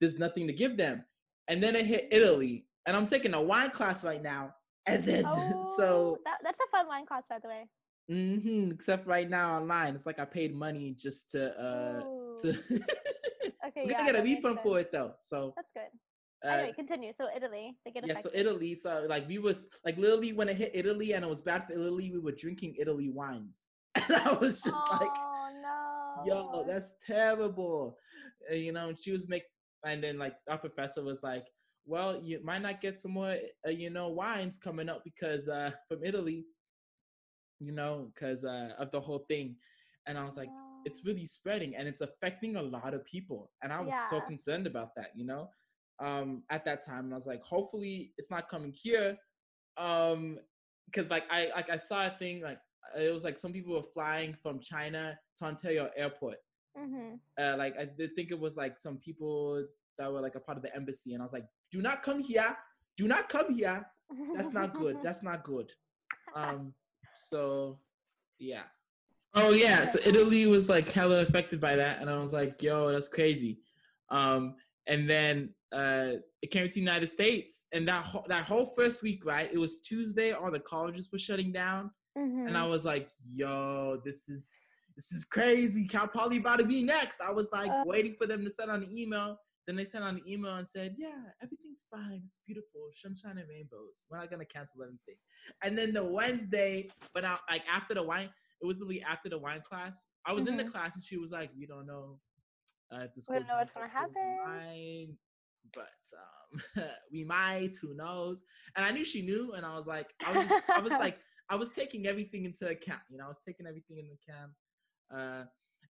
there's 0.00 0.18
nothing 0.18 0.46
to 0.46 0.52
give 0.52 0.76
them. 0.76 1.04
And 1.48 1.62
then 1.62 1.74
it 1.76 1.86
hit 1.86 2.08
Italy, 2.10 2.66
and 2.86 2.96
I'm 2.96 3.06
taking 3.06 3.34
a 3.34 3.40
wine 3.42 3.70
class 3.70 4.04
right 4.04 4.22
now. 4.22 4.54
And 4.86 5.04
then 5.04 5.24
Oh, 5.26 5.76
so 5.76 6.18
that, 6.24 6.38
that's 6.42 6.58
a 6.60 6.70
fun 6.76 6.86
wine 6.88 7.06
class, 7.06 7.24
by 7.28 7.38
the 7.38 7.48
way. 7.48 7.64
hmm 8.08 8.70
except 8.70 9.06
right 9.06 9.28
now 9.28 9.56
online, 9.58 9.94
it's 9.94 10.06
like 10.06 10.18
I 10.18 10.24
paid 10.24 10.54
money 10.54 10.94
just 10.98 11.30
to 11.32 11.58
uh 11.58 12.02
to. 12.42 12.48
Okay, 13.66 13.82
We're 13.84 13.90
yeah, 13.90 13.98
gonna 13.98 14.12
get 14.12 14.20
a 14.20 14.22
refund 14.22 14.60
for 14.62 14.78
it 14.78 14.92
though. 14.92 15.12
So 15.20 15.52
That's 15.56 15.68
good. 15.74 16.48
uh, 16.48 16.52
Anyway, 16.52 16.72
continue. 16.74 17.12
So 17.18 17.26
Italy, 17.34 17.76
they 17.84 17.90
get 17.90 18.06
yeah, 18.06 18.14
so. 18.14 18.30
Italy, 18.32 18.74
so 18.74 19.04
like 19.08 19.26
we 19.28 19.38
was 19.38 19.64
like 19.84 19.96
literally 19.98 20.32
when 20.32 20.48
it 20.48 20.56
hit 20.56 20.70
Italy 20.74 21.12
and 21.14 21.24
it 21.24 21.28
was 21.28 21.42
bad 21.42 21.66
for 21.66 21.72
Italy, 21.72 22.10
we 22.12 22.18
were 22.18 22.32
drinking 22.32 22.76
Italy 22.78 23.10
wines, 23.10 23.66
and 23.96 24.14
I 24.16 24.32
was 24.32 24.60
just 24.62 24.80
like, 24.92 25.10
oh 25.10 25.48
no. 25.60 26.24
"Yo, 26.26 26.64
that's 26.66 26.94
terrible," 27.04 27.98
And, 28.50 28.60
you 28.60 28.72
know. 28.72 28.92
She 28.94 29.10
was 29.12 29.28
make, 29.28 29.42
and 29.84 30.02
then 30.02 30.18
like 30.18 30.34
our 30.48 30.58
professor 30.58 31.02
was 31.02 31.22
like, 31.22 31.46
"Well, 31.86 32.22
you 32.22 32.40
might 32.44 32.62
not 32.62 32.80
get 32.80 32.98
some 32.98 33.12
more, 33.12 33.36
uh, 33.66 33.70
you 33.70 33.90
know, 33.90 34.08
wines 34.08 34.58
coming 34.58 34.88
up 34.88 35.04
because 35.04 35.48
uh 35.48 35.72
from 35.88 36.04
Italy, 36.04 36.46
you 37.60 37.72
know, 37.72 38.10
because 38.14 38.44
uh 38.44 38.70
of 38.78 38.90
the 38.90 39.00
whole 39.00 39.24
thing," 39.28 39.56
and 40.06 40.18
I 40.18 40.24
was 40.24 40.36
like, 40.36 40.52
"It's 40.84 41.04
really 41.04 41.26
spreading 41.26 41.74
and 41.76 41.88
it's 41.88 42.00
affecting 42.00 42.56
a 42.56 42.62
lot 42.62 42.94
of 42.94 43.04
people," 43.04 43.50
and 43.62 43.72
I 43.72 43.80
was 43.80 44.00
so 44.00 44.20
concerned 44.20 44.66
about 44.66 44.94
that, 44.96 45.10
you 45.14 45.26
know. 45.26 45.50
um, 46.00 46.42
at 46.50 46.64
that 46.64 46.84
time, 46.84 47.04
and 47.06 47.12
I 47.14 47.16
was 47.16 47.26
like, 47.26 47.42
hopefully 47.42 48.12
it's 48.18 48.30
not 48.30 48.48
coming 48.48 48.72
here, 48.72 49.16
um, 49.78 50.38
because 50.86 51.10
like 51.10 51.24
I 51.30 51.50
like 51.54 51.70
I 51.70 51.76
saw 51.76 52.06
a 52.06 52.10
thing 52.18 52.42
like 52.42 52.58
it 52.98 53.12
was 53.12 53.24
like 53.24 53.38
some 53.38 53.52
people 53.52 53.74
were 53.74 53.88
flying 53.94 54.34
from 54.42 54.60
China 54.60 55.18
to 55.38 55.44
Ontario 55.44 55.90
Airport. 55.96 56.36
Mm-hmm. 56.78 57.14
Uh, 57.42 57.56
like 57.56 57.74
I 57.78 57.84
did 57.86 58.14
think 58.14 58.30
it 58.30 58.38
was 58.38 58.56
like 58.56 58.78
some 58.78 58.98
people 58.98 59.64
that 59.98 60.12
were 60.12 60.20
like 60.20 60.36
a 60.36 60.40
part 60.40 60.56
of 60.56 60.62
the 60.62 60.74
embassy, 60.74 61.14
and 61.14 61.22
I 61.22 61.24
was 61.24 61.32
like, 61.32 61.46
do 61.72 61.82
not 61.82 62.02
come 62.02 62.20
here, 62.20 62.56
do 62.96 63.08
not 63.08 63.28
come 63.28 63.54
here. 63.54 63.84
That's 64.34 64.52
not 64.52 64.74
good. 64.74 64.96
That's 65.02 65.22
not 65.22 65.42
good. 65.44 65.70
Um, 66.34 66.72
so 67.16 67.80
yeah. 68.38 68.62
Oh 69.34 69.50
yeah, 69.50 69.84
so 69.84 69.98
Italy 70.06 70.46
was 70.46 70.68
like 70.68 70.88
hella 70.90 71.20
affected 71.20 71.60
by 71.60 71.76
that, 71.76 72.00
and 72.00 72.08
I 72.08 72.18
was 72.18 72.32
like, 72.32 72.62
yo, 72.62 72.90
that's 72.90 73.08
crazy. 73.08 73.58
Um, 74.10 74.54
and 74.86 75.08
then 75.08 75.50
uh, 75.70 76.12
it 76.40 76.50
came 76.50 76.66
to 76.66 76.74
the 76.74 76.80
United 76.80 77.08
States, 77.08 77.64
and 77.72 77.86
that 77.88 78.04
whole, 78.04 78.24
that 78.28 78.44
whole 78.46 78.66
first 78.74 79.02
week, 79.02 79.24
right? 79.26 79.50
It 79.52 79.58
was 79.58 79.80
Tuesday, 79.82 80.32
all 80.32 80.50
the 80.50 80.60
colleges 80.60 81.10
were 81.12 81.18
shutting 81.18 81.52
down, 81.52 81.90
Mhm. 82.16 82.46
and 82.48 82.56
I 82.56 82.64
was 82.66 82.86
like, 82.86 83.10
yo, 83.30 84.00
this 84.02 84.30
is 84.30 84.48
this 84.98 85.12
is 85.12 85.24
crazy. 85.24 85.86
Cal 85.86 86.08
Poly 86.08 86.38
about 86.38 86.58
to 86.58 86.64
be 86.64 86.82
next. 86.82 87.20
I 87.20 87.30
was 87.30 87.48
like 87.52 87.70
Uh. 87.70 87.84
waiting 87.86 88.16
for 88.16 88.26
them 88.26 88.44
to 88.44 88.50
send 88.50 88.68
on 88.68 88.82
an 88.82 88.98
email. 88.98 89.38
Then 89.64 89.76
they 89.76 89.84
sent 89.84 90.02
on 90.02 90.16
an 90.16 90.22
email 90.26 90.56
and 90.56 90.66
said, 90.66 90.96
yeah, 90.98 91.22
everything's 91.40 91.84
fine. 91.88 92.20
It's 92.26 92.40
beautiful. 92.44 92.90
Sunshine 93.00 93.38
and 93.38 93.48
rainbows. 93.48 94.06
We're 94.10 94.18
not 94.18 94.28
gonna 94.28 94.44
cancel 94.44 94.82
anything. 94.82 95.14
And 95.62 95.78
then 95.78 95.92
the 95.92 96.02
Wednesday, 96.04 96.88
but 97.14 97.24
I, 97.24 97.38
like 97.48 97.62
after 97.72 97.94
the 97.94 98.02
wine, 98.02 98.28
it 98.60 98.66
was 98.66 98.78
literally 98.80 99.02
after 99.02 99.28
the 99.28 99.38
wine 99.38 99.60
class. 99.60 100.06
I 100.26 100.32
was 100.32 100.48
in 100.48 100.56
the 100.56 100.64
Mhm. 100.64 100.72
class 100.72 100.96
and 100.96 101.04
she 101.04 101.16
was 101.16 101.30
like, 101.30 101.50
we 101.56 101.64
don't 101.66 101.86
know 101.86 102.18
uh, 102.90 103.02
if 103.04 103.12
the 103.14 103.22
We 103.28 103.36
don't 103.36 103.46
school's 103.46 103.48
know 103.48 103.56
what's 103.56 103.70
close 103.72 103.84
the 103.84 104.20
happen." 104.20 104.38
wine, 104.44 105.18
but 105.74 106.00
um, 106.82 106.88
we 107.12 107.22
might. 107.22 107.76
Who 107.80 107.94
knows? 107.94 108.42
And 108.74 108.84
I 108.84 108.90
knew 108.90 109.04
she 109.04 109.22
knew, 109.22 109.52
and 109.52 109.64
I 109.64 109.76
was 109.76 109.86
like, 109.86 110.12
I 110.26 110.32
was 110.32 110.48
just, 110.48 110.64
I 110.70 110.80
was 110.80 110.92
like, 111.04 111.20
I 111.50 111.54
was 111.56 111.68
taking 111.68 112.06
everything 112.08 112.46
into 112.46 112.66
account. 112.68 113.02
You 113.10 113.18
know, 113.18 113.26
I 113.26 113.28
was 113.28 113.38
taking 113.46 113.66
everything 113.66 113.98
into 113.98 114.12
account. 114.26 114.52
Uh, 115.14 115.44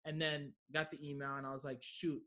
and 0.04 0.20
then 0.20 0.52
got 0.72 0.90
the 0.90 0.98
email, 1.08 1.34
and 1.36 1.46
I 1.46 1.52
was 1.52 1.64
like, 1.64 1.78
shoot, 1.82 2.20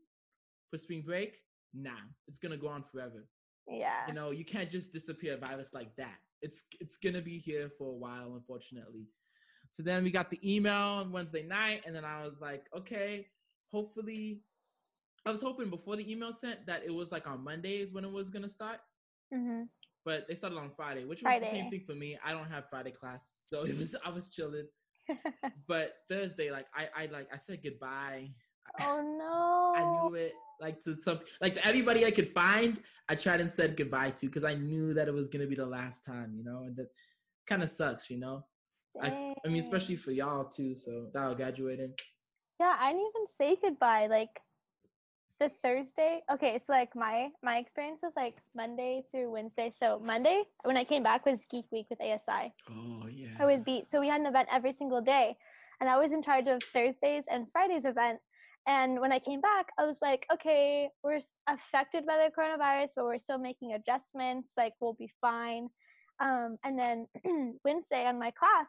for 0.70 0.76
spring 0.76 1.02
break, 1.02 1.38
nah, 1.74 1.90
it's 2.28 2.38
gonna 2.38 2.56
go 2.56 2.68
on 2.68 2.84
forever. 2.92 3.26
Yeah. 3.68 4.08
you 4.08 4.14
know 4.14 4.32
you 4.32 4.44
can't 4.44 4.68
just 4.68 4.92
disappear 4.92 5.34
a 5.34 5.36
virus 5.36 5.70
like 5.72 5.94
that. 5.96 6.16
It's 6.42 6.64
it's 6.80 6.96
gonna 6.96 7.20
be 7.22 7.38
here 7.38 7.68
for 7.78 7.94
a 7.94 7.96
while 7.96 8.34
unfortunately. 8.34 9.06
So 9.68 9.84
then 9.84 10.02
we 10.02 10.10
got 10.10 10.30
the 10.30 10.40
email 10.42 10.72
on 10.74 11.12
wednesday 11.12 11.44
night 11.44 11.82
and 11.86 11.94
then 11.94 12.04
i 12.04 12.24
was 12.24 12.40
like 12.40 12.64
okay 12.76 13.26
hopefully 13.70 14.40
i 15.24 15.30
was 15.30 15.40
hoping 15.40 15.70
before 15.70 15.94
the 15.94 16.10
email 16.10 16.32
sent 16.32 16.66
that 16.66 16.82
it 16.84 16.90
was 16.90 17.12
like 17.12 17.28
on 17.28 17.44
mondays 17.44 17.92
when 17.92 18.04
it 18.04 18.10
was 18.10 18.30
gonna 18.30 18.48
start. 18.48 18.80
Hmm 19.32 19.62
but 20.04 20.26
they 20.26 20.34
started 20.34 20.56
on 20.58 20.70
friday 20.70 21.04
which 21.04 21.22
was 21.22 21.40
the 21.40 21.46
same 21.46 21.70
thing 21.70 21.84
for 21.86 21.94
me. 21.94 22.18
I 22.24 22.32
don't 22.32 22.50
have 22.50 22.68
friday 22.70 22.90
class 22.90 23.32
so 23.48 23.62
it 23.64 23.76
was 23.78 23.94
i 24.04 24.10
was 24.10 24.28
chilling 24.28 24.66
but 25.68 25.92
thursday 26.08 26.50
like 26.50 26.66
i 26.74 26.88
i 26.96 27.06
like 27.06 27.28
i 27.32 27.36
said 27.36 27.60
goodbye 27.62 28.30
oh 28.80 29.16
no. 29.18 29.74
I 29.76 30.08
knew 30.08 30.14
it. 30.14 30.34
Like 30.60 30.80
to 30.82 31.00
some, 31.00 31.20
like 31.40 31.54
to 31.54 31.66
everybody 31.66 32.04
I 32.04 32.10
could 32.10 32.32
find, 32.32 32.80
I 33.08 33.14
tried 33.14 33.40
and 33.40 33.50
said 33.50 33.76
goodbye 33.76 34.10
to 34.10 34.26
because 34.26 34.44
I 34.44 34.54
knew 34.54 34.92
that 34.94 35.08
it 35.08 35.14
was 35.14 35.28
gonna 35.28 35.46
be 35.46 35.54
the 35.54 35.66
last 35.66 36.04
time, 36.04 36.34
you 36.36 36.44
know, 36.44 36.64
and 36.66 36.76
that 36.76 36.88
kind 37.46 37.62
of 37.62 37.70
sucks, 37.70 38.10
you 38.10 38.18
know. 38.18 38.44
I, 39.00 39.34
I 39.44 39.48
mean, 39.48 39.60
especially 39.60 39.96
for 39.96 40.10
y'all 40.10 40.44
too. 40.44 40.74
So 40.74 41.06
was 41.14 41.34
graduating. 41.34 41.94
Yeah, 42.58 42.76
I 42.78 42.92
didn't 42.92 43.08
even 43.14 43.26
say 43.38 43.56
goodbye. 43.62 44.08
Like 44.08 44.40
the 45.40 45.50
Thursday. 45.62 46.20
Okay, 46.30 46.58
so 46.58 46.72
like 46.72 46.94
my 46.94 47.30
my 47.42 47.56
experience 47.56 48.00
was 48.02 48.12
like 48.14 48.36
Monday 48.54 49.02
through 49.10 49.32
Wednesday. 49.32 49.72
So 49.80 50.00
Monday 50.04 50.42
when 50.64 50.76
I 50.76 50.84
came 50.84 51.02
back 51.02 51.26
was 51.26 51.40
Geek 51.50 51.64
Week 51.72 51.86
with 51.88 52.00
ASI. 52.00 52.52
Oh 52.70 53.08
yeah. 53.10 53.28
I 53.40 53.46
would 53.46 53.64
be 53.64 53.82
so 53.88 53.98
we 53.98 54.08
had 54.08 54.20
an 54.20 54.26
event 54.26 54.48
every 54.52 54.74
single 54.74 55.00
day, 55.00 55.36
and 55.80 55.88
I 55.88 55.98
was 55.98 56.12
in 56.12 56.22
charge 56.22 56.46
of 56.46 56.62
Thursdays 56.62 57.24
and 57.28 57.50
Fridays 57.50 57.84
event. 57.84 58.20
And 58.66 59.00
when 59.00 59.10
I 59.10 59.18
came 59.18 59.40
back, 59.40 59.70
I 59.78 59.86
was 59.86 59.96
like, 60.02 60.26
okay, 60.30 60.90
we're 61.02 61.20
affected 61.48 62.04
by 62.04 62.18
the 62.18 62.30
coronavirus, 62.30 62.90
but 62.94 63.06
we're 63.06 63.18
still 63.18 63.38
making 63.38 63.72
adjustments. 63.72 64.50
Like 64.56 64.74
we'll 64.80 64.92
be 64.92 65.10
fine. 65.20 65.70
Um, 66.20 66.56
and 66.62 66.78
then 66.78 67.06
Wednesday 67.64 68.04
on 68.04 68.18
my 68.18 68.30
class, 68.30 68.68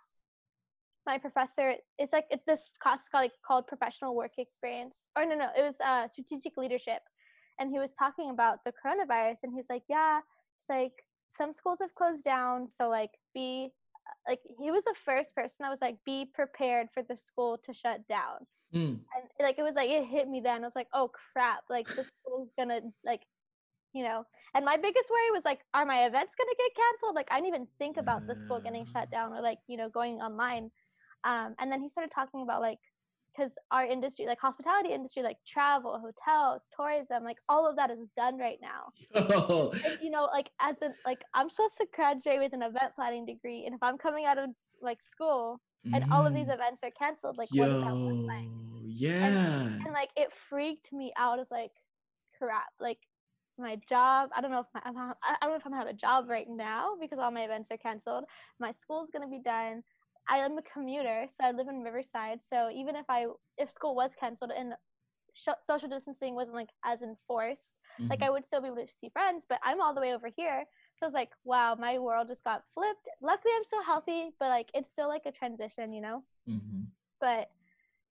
my 1.05 1.17
professor 1.17 1.73
it's 1.97 2.13
like 2.13 2.25
it's 2.29 2.45
this 2.45 2.69
class 2.81 3.01
called, 3.11 3.23
like, 3.23 3.31
called 3.45 3.67
professional 3.67 4.15
work 4.15 4.31
experience. 4.37 4.95
Or 5.15 5.25
no, 5.25 5.35
no, 5.35 5.49
it 5.57 5.61
was 5.61 5.75
uh, 5.83 6.07
strategic 6.07 6.57
leadership, 6.57 7.01
and 7.59 7.71
he 7.71 7.79
was 7.79 7.91
talking 7.97 8.29
about 8.29 8.59
the 8.65 8.71
coronavirus, 8.71 9.37
and 9.43 9.53
he's 9.53 9.65
like, 9.69 9.83
yeah, 9.89 10.19
it's 10.59 10.69
like 10.69 11.03
some 11.29 11.53
schools 11.53 11.79
have 11.81 11.95
closed 11.95 12.23
down, 12.23 12.67
so 12.67 12.89
like 12.89 13.11
be 13.33 13.69
like 14.27 14.39
he 14.59 14.71
was 14.71 14.83
the 14.83 14.95
first 15.05 15.33
person 15.35 15.57
that 15.59 15.69
was 15.69 15.81
like 15.81 15.97
be 16.05 16.29
prepared 16.33 16.87
for 16.93 17.03
the 17.03 17.15
school 17.15 17.59
to 17.65 17.73
shut 17.73 18.07
down. 18.07 18.45
Mm. 18.73 18.99
and 19.13 19.25
like 19.41 19.59
it 19.59 19.63
was 19.63 19.75
like 19.75 19.89
it 19.89 20.05
hit 20.05 20.29
me 20.29 20.39
then. 20.39 20.63
I 20.63 20.67
was 20.67 20.75
like 20.75 20.87
oh 20.93 21.11
crap. 21.33 21.63
Like 21.69 21.87
the 21.87 22.03
school's 22.03 22.49
gonna 22.57 22.81
like 23.03 23.21
you 23.93 24.03
know. 24.03 24.25
And 24.53 24.65
my 24.65 24.77
biggest 24.77 25.09
worry 25.09 25.31
was 25.31 25.43
like 25.45 25.59
are 25.73 25.85
my 25.85 26.05
events 26.05 26.33
gonna 26.37 26.55
get 26.57 26.75
canceled? 26.75 27.15
Like 27.15 27.27
i 27.31 27.35
didn't 27.35 27.47
even 27.47 27.67
think 27.79 27.97
about 27.97 28.27
the 28.27 28.35
school 28.35 28.59
getting 28.61 28.85
shut 28.85 29.09
down 29.11 29.33
or 29.33 29.41
like 29.41 29.57
you 29.67 29.77
know 29.77 29.89
going 29.89 30.15
online 30.21 30.71
um 31.23 31.55
and 31.59 31.71
then 31.71 31.81
he 31.81 31.89
started 31.89 32.11
talking 32.13 32.41
about 32.41 32.61
like 32.61 32.79
because 33.35 33.53
our 33.71 33.85
industry 33.85 34.25
like 34.25 34.39
hospitality 34.39 34.91
industry 34.93 35.23
like 35.23 35.37
travel 35.47 35.99
hotels 35.99 36.69
tourism 36.75 37.23
like 37.23 37.37
all 37.49 37.69
of 37.69 37.75
that 37.77 37.89
is 37.91 37.99
done 38.15 38.37
right 38.37 38.59
now 38.61 38.91
Oh, 39.15 39.71
and, 39.85 39.97
you 40.01 40.09
know, 40.11 40.25
like 40.31 40.49
as 40.59 40.75
a 40.81 40.91
like 41.05 41.21
I'm 41.33 41.49
supposed 41.49 41.77
to 41.77 41.87
graduate 41.93 42.39
with 42.39 42.53
an 42.53 42.61
event 42.63 42.93
planning 42.95 43.25
degree, 43.25 43.65
and 43.65 43.75
if 43.75 43.81
I'm 43.83 43.97
coming 43.97 44.25
out 44.25 44.37
of 44.37 44.49
like 44.81 45.01
school 45.03 45.61
and 45.93 46.03
all 46.11 46.25
of 46.27 46.33
these 46.33 46.47
Mm. 46.47 46.53
events 46.55 46.81
are 46.83 46.91
canceled, 46.91 47.37
like 47.37 47.49
what 47.53 47.67
does 47.67 47.79
that 47.81 47.95
look 48.05 48.17
like? 48.27 48.49
yeah. 48.83 49.79
And 49.85 49.93
like 49.93 50.09
it 50.15 50.29
freaked 50.49 50.91
me 50.93 51.13
out. 51.17 51.39
It's 51.39 51.51
like 51.51 51.71
crap. 52.37 52.67
Like 52.79 52.99
my 53.57 53.77
job. 53.89 54.29
I 54.35 54.41
don't 54.41 54.51
know 54.51 54.61
if 54.61 54.67
my, 54.73 54.81
I 54.85 54.91
don't 55.41 55.51
know 55.51 55.55
if 55.55 55.65
I'm 55.65 55.71
gonna 55.71 55.77
have 55.77 55.87
a 55.87 55.93
job 55.93 56.29
right 56.29 56.47
now 56.49 56.95
because 56.99 57.19
all 57.19 57.31
my 57.31 57.43
events 57.43 57.71
are 57.71 57.77
canceled. 57.77 58.25
My 58.59 58.71
school's 58.71 59.09
gonna 59.11 59.27
be 59.29 59.39
done. 59.39 59.83
I 60.29 60.37
am 60.39 60.57
a 60.57 60.61
commuter, 60.61 61.25
so 61.27 61.45
I 61.45 61.51
live 61.51 61.67
in 61.67 61.83
Riverside. 61.83 62.39
So 62.49 62.69
even 62.73 62.95
if 62.95 63.05
I 63.09 63.27
if 63.57 63.69
school 63.71 63.95
was 63.95 64.11
canceled 64.19 64.51
and 64.57 64.73
sh- 65.33 65.59
social 65.67 65.89
distancing 65.89 66.35
wasn't 66.35 66.55
like 66.55 66.69
as 66.85 67.01
enforced, 67.01 67.77
like 68.09 68.19
Mhm. 68.19 68.23
I 68.23 68.29
would 68.29 68.45
still 68.45 68.61
be 68.61 68.67
able 68.67 68.77
to 68.85 68.87
see 68.99 69.09
friends, 69.09 69.45
but 69.47 69.59
I'm 69.63 69.81
all 69.81 69.93
the 69.93 70.01
way 70.01 70.13
over 70.13 70.29
here. 70.35 70.65
So 70.99 71.05
it's 71.05 71.15
like, 71.15 71.31
wow, 71.43 71.75
my 71.75 71.97
world 71.99 72.27
just 72.27 72.43
got 72.43 72.63
flipped. 72.73 73.07
Luckily, 73.21 73.53
I'm 73.55 73.63
still 73.65 73.83
healthy, 73.83 74.31
but 74.39 74.49
like 74.49 74.69
it's 74.73 74.89
still 74.89 75.07
like 75.07 75.25
a 75.25 75.31
transition, 75.31 75.93
you 75.93 76.01
know. 76.01 76.23
Mhm. 76.47 76.87
But 77.19 77.49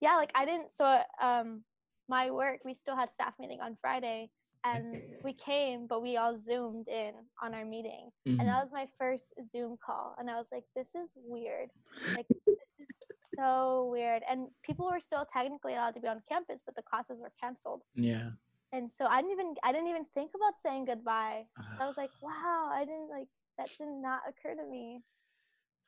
yeah, 0.00 0.17
like 0.17 0.31
I 0.35 0.45
didn't. 0.45 0.75
So 0.76 1.02
um, 1.21 1.64
my 2.09 2.31
work, 2.31 2.61
we 2.64 2.75
still 2.75 2.97
had 2.97 3.11
staff 3.12 3.35
meeting 3.38 3.61
on 3.61 3.76
Friday, 3.81 4.31
and 4.64 5.02
we 5.23 5.33
came, 5.35 5.87
but 5.87 6.02
we 6.02 6.17
all 6.17 6.38
zoomed 6.38 6.88
in 6.88 7.12
on 7.43 7.55
our 7.55 7.64
meeting, 7.64 8.11
and 8.26 8.40
Mhm. 8.40 8.47
that 8.47 8.62
was 8.62 8.73
my 8.73 8.87
first 8.99 9.33
Zoom 9.50 9.76
call, 9.79 10.14
and 10.19 10.31
I 10.31 10.37
was 10.37 10.49
like, 10.52 10.64
this 10.75 10.88
is 10.95 11.11
weird. 11.17 11.71
Like 12.17 12.26
this 12.47 12.57
is 12.79 12.88
so 13.37 13.88
weird. 13.90 14.23
And 14.29 14.49
people 14.62 14.87
were 14.87 15.00
still 15.00 15.25
technically 15.25 15.75
allowed 15.75 15.95
to 15.95 16.00
be 16.00 16.09
on 16.09 16.23
campus, 16.29 16.61
but 16.64 16.75
the 16.76 16.83
classes 16.83 17.19
were 17.21 17.33
canceled 17.40 17.83
yeah. 17.95 18.31
and 18.73 18.90
so 18.93 19.07
I 19.07 19.21
didn't 19.21 19.33
even 19.33 19.55
I 19.62 19.73
didn't 19.73 19.88
even 19.88 20.05
think 20.14 20.33
about 20.35 20.55
saying 20.62 20.85
goodbye. 20.87 21.47
So 21.79 21.85
I 21.85 21.87
was 21.87 21.97
like, 21.97 22.11
wow, 22.21 22.71
I 22.73 22.85
didn't 22.85 23.09
like 23.11 23.29
that 23.59 23.69
did 23.79 23.88
not 23.88 24.23
occur 24.29 24.55
to 24.55 24.64
me. 24.71 25.02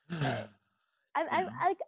I'm 1.15 1.27
I'm 1.31 1.45
like 1.47 1.79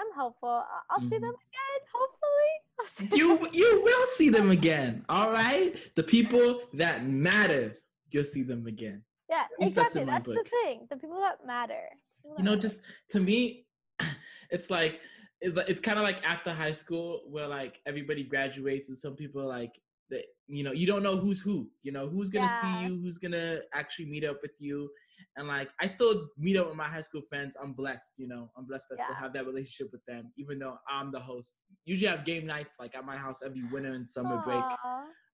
I'm 0.00 0.12
hopeful. 0.14 0.48
I'll 0.90 1.00
see 1.00 1.18
them 1.18 1.34
Mhm. 1.34 1.46
again. 1.48 1.80
Hopefully, 1.92 2.14
I'll 2.14 2.22
see 2.28 2.54
them 2.54 2.67
you 3.12 3.38
you 3.52 3.80
will 3.82 4.06
see 4.08 4.28
them 4.28 4.50
again. 4.50 5.04
All 5.08 5.30
right, 5.30 5.76
the 5.94 6.02
people 6.02 6.60
that 6.74 7.06
matter, 7.06 7.74
you'll 8.10 8.24
see 8.24 8.42
them 8.42 8.66
again. 8.66 9.02
yeah, 9.28 9.44
that's 9.58 9.72
exactly. 9.72 10.04
That's, 10.04 10.24
book. 10.26 10.36
the 10.44 10.50
thing. 10.50 10.86
The 10.90 10.96
people 10.96 11.20
that 11.20 11.44
matter. 11.46 11.82
People 12.22 12.30
You 12.30 12.36
that 12.38 12.42
know, 12.44 12.50
matter. 12.52 12.60
just 12.62 12.82
to 13.10 13.20
me, 13.20 13.66
it's 14.50 14.70
like 14.70 15.00
it's, 15.40 15.56
like- 15.56 15.68
it's 15.68 15.80
kind 15.80 15.98
of 15.98 16.04
like 16.04 16.18
after 16.24 16.52
high 16.52 16.72
school 16.72 17.22
where 17.28 17.46
like 17.46 17.80
everybody 17.86 18.24
graduates 18.24 18.88
and 18.88 18.98
some 18.98 19.14
people 19.14 19.46
like 19.46 19.72
that 20.10 20.24
you 20.46 20.64
know 20.64 20.72
you 20.72 20.86
don't 20.86 21.02
know 21.02 21.16
who's 21.16 21.40
who 21.40 21.68
you 21.82 21.92
know 21.92 22.08
who's 22.08 22.30
gonna 22.30 22.46
Yeah. 22.46 22.60
see 22.60 22.76
you 22.84 23.00
who's 23.02 23.18
gonna 23.18 23.60
actually 23.74 24.06
meet 24.06 24.24
up 24.24 24.38
with 24.42 24.52
you 24.58 24.88
and 25.36 25.48
like 25.48 25.68
i 25.80 25.86
still 25.86 26.28
meet 26.38 26.56
up 26.56 26.68
with 26.68 26.76
my 26.76 26.88
high 26.88 27.00
school 27.02 27.22
friends 27.28 27.56
i'm 27.62 27.72
blessed 27.72 28.12
you 28.16 28.26
know 28.28 28.50
i'm 28.56 28.66
blessed 28.66 28.86
to 28.90 28.96
still 28.96 29.14
have 29.14 29.32
that 29.34 29.46
relationship 29.46 29.88
with 29.92 30.04
them 30.06 30.32
even 30.36 30.58
though 30.58 30.76
i'm 30.88 31.10
the 31.12 31.20
host 31.20 31.56
usually 31.84 32.08
I 32.08 32.12
have 32.16 32.24
game 32.24 32.46
nights 32.46 32.76
like 32.80 32.94
at 32.96 33.04
my 33.04 33.16
house 33.16 33.40
every 33.44 33.62
winter 33.72 33.92
and 33.92 34.06
summer 34.08 34.38
break 34.38 34.64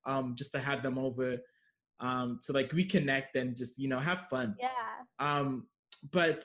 um 0.06 0.34
just 0.36 0.52
to 0.52 0.58
have 0.58 0.82
them 0.82 0.98
over 0.98 1.36
um 2.00 2.40
to 2.44 2.52
like 2.52 2.70
reconnect 2.70 3.34
and 3.36 3.56
just 3.56 3.78
you 3.78 3.88
know 3.88 3.98
have 3.98 4.26
fun 4.28 4.56
Yeah. 4.58 4.68
um 5.20 5.66
but 6.12 6.44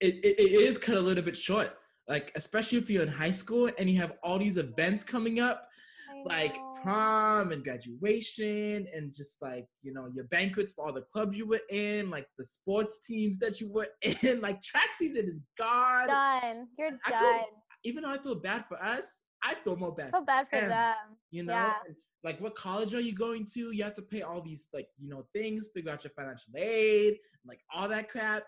it, 0.00 0.14
it, 0.24 0.40
it 0.40 0.52
is 0.52 0.78
cut 0.78 0.96
a 0.96 1.00
little 1.00 1.22
bit 1.22 1.36
short 1.36 1.72
like 2.08 2.32
especially 2.34 2.78
if 2.78 2.88
you're 2.88 3.02
in 3.02 3.08
high 3.08 3.30
school 3.30 3.70
and 3.78 3.90
you 3.90 4.00
have 4.00 4.14
all 4.22 4.38
these 4.38 4.56
events 4.56 5.04
coming 5.04 5.38
up 5.38 5.68
I 6.08 6.22
like 6.24 6.54
know. 6.56 6.69
Prom 6.82 7.52
and 7.52 7.62
graduation 7.64 8.86
and 8.94 9.14
just 9.14 9.40
like 9.42 9.66
you 9.82 9.92
know 9.92 10.08
your 10.14 10.24
banquets 10.24 10.72
for 10.72 10.86
all 10.86 10.92
the 10.92 11.04
clubs 11.12 11.36
you 11.36 11.46
were 11.46 11.60
in, 11.70 12.10
like 12.10 12.26
the 12.38 12.44
sports 12.44 13.06
teams 13.06 13.38
that 13.38 13.60
you 13.60 13.70
were 13.72 13.88
in. 14.22 14.40
Like 14.40 14.62
track 14.62 14.94
season 14.94 15.26
is 15.28 15.40
gone. 15.58 16.08
Done. 16.08 16.66
You're 16.78 16.90
done. 17.08 17.20
feel- 17.20 17.44
even 17.84 18.02
though 18.02 18.10
I 18.10 18.18
feel 18.18 18.34
bad 18.34 18.66
for 18.68 18.82
us, 18.82 19.06
I 19.42 19.54
feel 19.54 19.74
more 19.76 19.94
bad. 19.94 20.08
I 20.08 20.10
feel 20.18 20.24
bad 20.26 20.46
for 20.50 20.60
them, 20.60 20.68
them. 20.68 20.96
You 21.30 21.44
know, 21.44 21.52
Yeah. 21.54 21.74
Like 22.22 22.38
what 22.40 22.54
college 22.54 22.94
are 22.94 23.00
you 23.00 23.14
going 23.14 23.46
to? 23.54 23.70
You 23.70 23.82
have 23.84 23.94
to 23.94 24.02
pay 24.02 24.20
all 24.22 24.42
these 24.42 24.66
like 24.74 24.88
you 24.98 25.08
know 25.08 25.24
things, 25.32 25.70
figure 25.74 25.90
out 25.90 26.04
your 26.04 26.12
financial 26.14 26.52
aid, 26.56 27.16
like 27.46 27.60
all 27.74 27.88
that 27.88 28.10
crap. 28.10 28.42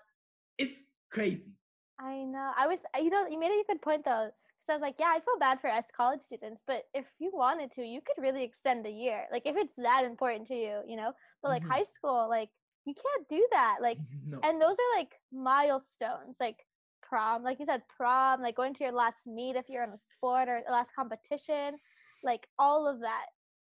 It's 0.58 0.78
crazy. 1.10 1.52
I 1.98 2.24
know. 2.24 2.50
I 2.58 2.66
was, 2.66 2.80
you 3.00 3.10
know, 3.10 3.26
you 3.28 3.38
made 3.38 3.50
a 3.52 3.64
good 3.66 3.80
point 3.80 4.04
though. 4.04 4.28
Because 4.62 4.74
I 4.74 4.76
was 4.76 4.82
like, 4.82 4.96
yeah, 4.98 5.12
I 5.14 5.20
feel 5.20 5.38
bad 5.38 5.60
for 5.60 5.70
us 5.70 5.84
college 5.96 6.22
students, 6.22 6.62
but 6.66 6.84
if 6.94 7.06
you 7.18 7.30
wanted 7.34 7.72
to, 7.72 7.82
you 7.82 8.00
could 8.00 8.22
really 8.22 8.44
extend 8.44 8.86
a 8.86 8.90
year. 8.90 9.26
Like 9.32 9.42
if 9.46 9.56
it's 9.56 9.74
that 9.78 10.04
important 10.04 10.48
to 10.48 10.54
you, 10.54 10.80
you 10.86 10.96
know. 10.96 11.12
But 11.42 11.50
like 11.50 11.62
Mhm. 11.62 11.68
high 11.68 11.84
school, 11.84 12.28
like 12.28 12.50
you 12.84 12.94
can't 12.94 13.28
do 13.28 13.46
that. 13.52 13.78
Like, 13.80 13.98
no. 14.26 14.40
and 14.42 14.60
those 14.60 14.76
are 14.78 14.98
like 14.98 15.20
milestones, 15.32 16.36
like 16.40 16.66
prom, 17.02 17.42
like 17.42 17.58
you 17.60 17.66
said, 17.66 17.82
prom, 17.96 18.40
like 18.42 18.56
going 18.56 18.74
to 18.74 18.84
your 18.84 18.92
last 18.92 19.26
meet 19.26 19.56
if 19.56 19.68
you're 19.68 19.84
in 19.84 19.90
a 19.90 19.98
sport 20.16 20.48
or 20.48 20.62
last 20.70 20.90
competition, 20.94 21.78
like 22.22 22.46
all 22.58 22.86
of 22.86 23.00
that 23.00 23.26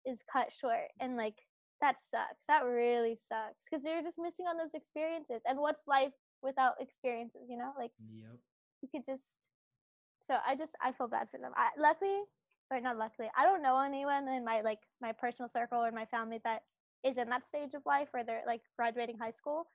is 0.05 0.19
cut 0.31 0.51
short, 0.59 0.89
and 0.99 1.15
like 1.17 1.35
that 1.81 1.97
sucks. 1.99 2.41
That 2.47 2.63
really 2.65 3.17
sucks 3.29 3.57
because 3.69 3.83
you're 3.83 4.01
just 4.03 4.19
missing 4.19 4.47
on 4.47 4.57
those 4.57 4.73
experiences. 4.73 5.41
And 5.47 5.59
what's 5.59 5.87
life 5.87 6.13
without 6.41 6.75
experiences? 6.79 7.47
You 7.49 7.57
know, 7.57 7.71
like 7.77 7.91
yep. 7.99 8.37
you 8.81 8.89
could 8.89 9.05
just 9.05 9.27
so 10.31 10.37
i 10.47 10.55
just 10.55 10.71
i 10.81 10.91
feel 10.91 11.07
bad 11.07 11.27
for 11.29 11.37
them 11.39 11.51
i 11.57 11.67
luckily 11.77 12.19
or 12.71 12.79
not 12.79 12.97
luckily 12.97 13.27
i 13.37 13.43
don't 13.43 13.61
know 13.61 13.79
anyone 13.79 14.27
in 14.29 14.45
my 14.45 14.61
like 14.61 14.79
my 15.01 15.11
personal 15.11 15.49
circle 15.49 15.83
or 15.83 15.91
my 15.91 16.05
family 16.05 16.39
that 16.43 16.61
is 17.03 17.17
in 17.17 17.27
that 17.29 17.45
stage 17.45 17.73
of 17.73 17.81
life 17.85 18.07
where 18.11 18.23
they're 18.23 18.43
like 18.47 18.61
graduating 18.77 19.17
high 19.17 19.31
school 19.31 19.67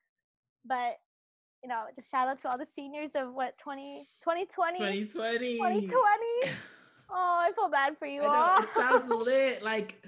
but 0.64 0.96
you 1.62 1.68
know 1.68 1.84
just 1.94 2.10
shout 2.10 2.26
out 2.28 2.40
to 2.40 2.48
all 2.48 2.56
the 2.56 2.66
seniors 2.74 3.14
of 3.14 3.34
what 3.34 3.58
20 3.58 4.08
2020 4.22 4.78
2020. 4.78 5.56
2020 5.56 6.56
oh 7.10 7.38
i 7.40 7.52
feel 7.54 7.68
bad 7.68 7.98
for 7.98 8.06
you 8.06 8.20
know 8.22 8.28
all 8.28 8.62
it 8.62 8.70
sounds 8.70 9.10
lit. 9.10 9.62
Like, 9.62 10.02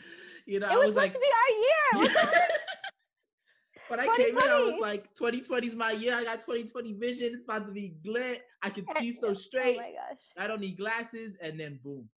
you 0.46 0.60
know, 0.60 0.66
it 0.68 0.72
I 0.72 0.76
was, 0.76 0.94
was 0.94 0.94
supposed 0.94 1.12
like, 1.12 1.12
to 1.12 1.20
be 1.20 2.00
our 2.00 2.08
year? 2.08 2.48
when 3.88 4.00
I 4.00 4.06
came 4.16 4.36
in, 4.36 4.48
I 4.48 4.60
was 4.60 4.78
like, 4.80 5.14
2020 5.14 5.66
is 5.66 5.74
my 5.74 5.92
year. 5.92 6.14
I 6.14 6.24
got 6.24 6.40
2020 6.40 6.92
vision. 6.94 7.30
It's 7.34 7.44
about 7.44 7.66
to 7.66 7.72
be 7.72 7.94
lit. 8.04 8.42
I 8.62 8.70
can 8.70 8.84
see 8.98 9.12
so 9.12 9.28
oh 9.28 9.32
straight. 9.34 9.76
my 9.76 9.92
gosh 9.92 10.18
I 10.36 10.46
don't 10.46 10.60
need 10.60 10.76
glasses. 10.76 11.36
And 11.40 11.58
then 11.58 11.78
boom. 11.82 12.08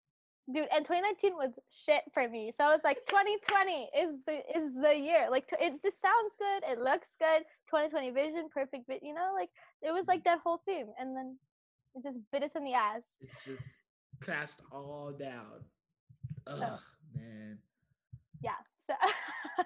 dude 0.53 0.67
and 0.75 0.85
2019 0.85 1.35
was 1.35 1.53
shit 1.85 2.03
for 2.13 2.29
me 2.29 2.51
so 2.57 2.65
i 2.65 2.69
was 2.69 2.81
like 2.83 2.99
2020 3.07 3.89
is 3.97 4.11
the 4.27 4.37
is 4.59 4.67
the 4.83 4.97
year 4.97 5.29
like 5.31 5.45
it 5.61 5.81
just 5.81 6.01
sounds 6.01 6.33
good 6.39 6.63
it 6.73 6.79
looks 6.79 7.09
good 7.21 7.43
2020 7.71 8.11
vision 8.11 8.49
perfect 8.53 8.85
But 8.89 9.03
you 9.03 9.15
know 9.15 9.31
like 9.35 9.51
it 9.83 9.93
was 9.93 10.07
like 10.09 10.21
mm-hmm. 10.21 10.31
that 10.31 10.41
whole 10.43 10.61
theme 10.67 10.87
and 10.99 11.17
then 11.17 11.37
it 11.95 12.03
just 12.03 12.19
bit 12.33 12.43
us 12.43 12.51
in 12.57 12.65
the 12.65 12.75
ass 12.75 13.03
It 13.21 13.29
just 13.47 13.69
crashed 14.21 14.61
all 14.73 15.13
down. 15.19 15.63
Ugh, 16.47 16.59
So- 16.59 16.79
man. 17.15 17.59
yeah 18.43 18.59
so 18.87 18.95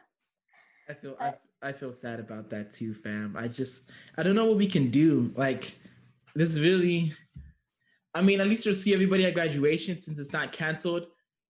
I 0.88 0.95
feel 0.95 1.17
I, 1.21 1.35
I 1.62 1.73
feel 1.73 1.93
sad 1.93 2.21
about 2.21 2.50
that 2.50 2.71
too, 2.73 2.95
fam. 2.95 3.37
I 3.38 3.49
just 3.49 3.91
I 4.19 4.23
don't 4.23 4.35
know 4.35 4.45
what 4.47 4.57
we 4.57 4.67
can 4.67 4.91
do. 4.91 5.33
Like 5.37 5.75
this 6.35 6.59
really 6.61 7.12
I 8.14 8.23
mean, 8.23 8.41
at 8.41 8.47
least 8.47 8.64
you'll 8.64 8.75
see 8.76 8.95
everybody 8.95 9.25
at 9.26 9.35
graduation 9.35 9.99
since 9.99 10.19
it's 10.21 10.33
not 10.33 10.53
canceled. 10.53 11.07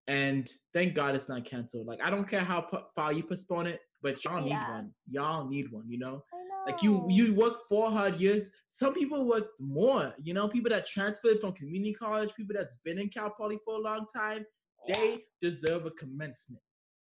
And 0.06 0.50
thank 0.72 0.94
God 0.94 1.14
it's 1.14 1.28
not 1.28 1.44
canceled. 1.44 1.86
Like 1.86 2.00
I 2.02 2.10
don't 2.10 2.28
care 2.28 2.40
how 2.44 2.66
far 2.94 3.12
you 3.12 3.22
postpone 3.22 3.66
it, 3.66 3.80
but 4.02 4.22
y'all 4.24 4.40
need 4.42 4.50
Yeah. 4.50 4.70
one. 4.70 4.90
Y'all 5.10 5.48
need 5.48 5.70
one, 5.72 5.88
you 5.88 5.98
know? 5.98 6.22
Know. 6.32 6.64
Like 6.66 6.82
you 6.82 7.06
you 7.10 7.34
work 7.34 7.66
four 7.68 7.90
hard 7.90 8.16
years. 8.20 8.50
Some 8.68 8.94
people 8.94 9.26
work 9.26 9.48
more, 9.58 10.14
you 10.22 10.32
know, 10.34 10.48
people 10.48 10.70
that 10.70 10.86
transferred 10.86 11.40
from 11.40 11.52
community 11.52 11.92
college, 11.94 12.34
people 12.34 12.54
that's 12.56 12.76
been 12.76 12.98
in 12.98 13.08
Cal 13.08 13.30
Poly 13.30 13.58
for 13.64 13.74
a 13.74 13.80
long 13.80 14.06
time, 14.06 14.46
Yeah, 14.86 14.96
they 14.96 15.24
deserve 15.40 15.86
a 15.86 15.90
commencement. 15.90 16.62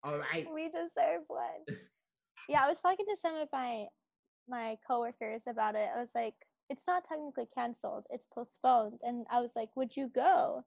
All 0.03 0.19
right. 0.19 0.47
we 0.55 0.67
deserve 0.69 1.23
one 1.29 1.65
yeah 2.51 2.63
i 2.65 2.69
was 2.69 2.81
talking 2.81 3.07
to 3.09 3.17
some 3.17 3.35
of 3.37 3.49
my 3.53 3.87
my 4.49 4.77
coworkers 4.87 5.43
about 5.49 5.75
it 5.75 5.89
i 5.97 6.01
was 6.01 6.11
like 6.15 6.35
it's 6.69 6.87
not 6.87 7.03
technically 7.09 7.47
canceled 7.57 8.05
it's 8.11 8.27
postponed 8.35 8.99
and 9.03 9.27
i 9.31 9.41
was 9.41 9.53
like 9.57 9.69
would 9.77 9.97
you 9.97 10.09
go 10.15 10.63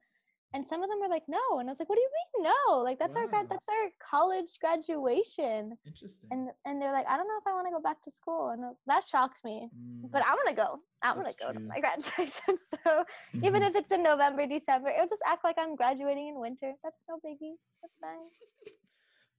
and 0.55 0.65
some 0.69 0.83
of 0.83 0.89
them 0.89 0.99
were 1.01 1.09
like 1.09 1.27
no 1.27 1.45
and 1.59 1.67
i 1.67 1.71
was 1.71 1.79
like 1.79 1.89
what 1.89 1.95
do 1.99 2.01
you 2.07 2.13
mean 2.19 2.51
no 2.53 2.77
like 2.87 2.97
that's 2.99 3.15
our 3.15 3.27
grad 3.27 3.47
that's 3.49 3.65
our 3.75 3.89
college 4.13 4.51
graduation 4.61 5.75
Interesting. 5.85 6.29
and 6.31 6.49
and 6.65 6.81
they're 6.81 6.91
like, 6.91 7.07
I 7.09 7.17
don't 7.17 7.27
know 7.27 7.39
if 7.41 7.47
I 7.47 7.53
want 7.57 7.67
to 7.67 7.71
go 7.77 7.81
back 7.81 8.01
to 8.03 8.11
school, 8.11 8.49
and 8.51 8.61
was- 8.61 8.77
that 8.91 9.03
shocked 9.03 9.39
me. 9.43 9.69
Mm, 9.75 10.11
But 10.11 10.21
I'm 10.27 10.37
gonna 10.41 10.55
go. 10.55 10.79
I'm 11.01 11.17
That's 11.21 11.35
gonna 11.35 11.53
go 11.53 11.59
to 11.59 11.65
my 11.73 11.79
graduation. 11.85 12.53
So 12.71 13.03
even 13.47 13.61
mhm. 13.61 13.69
if 13.69 13.75
it's 13.75 13.91
in 13.91 14.03
November, 14.03 14.45
December, 14.47 14.89
it'll 14.89 15.07
just 15.15 15.25
act 15.25 15.43
like 15.43 15.57
I'm 15.63 15.75
graduating 15.75 16.27
in 16.29 16.39
winter. 16.39 16.71
That's 16.83 17.01
no 17.09 17.15
biggie. 17.25 17.57
That's 17.81 17.97
fine. 18.05 18.25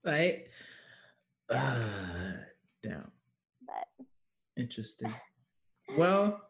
right? 0.11 0.47
Damn. 1.51 3.11
But 3.65 4.05
Interesting. 4.57 5.13
Well, 5.97 6.41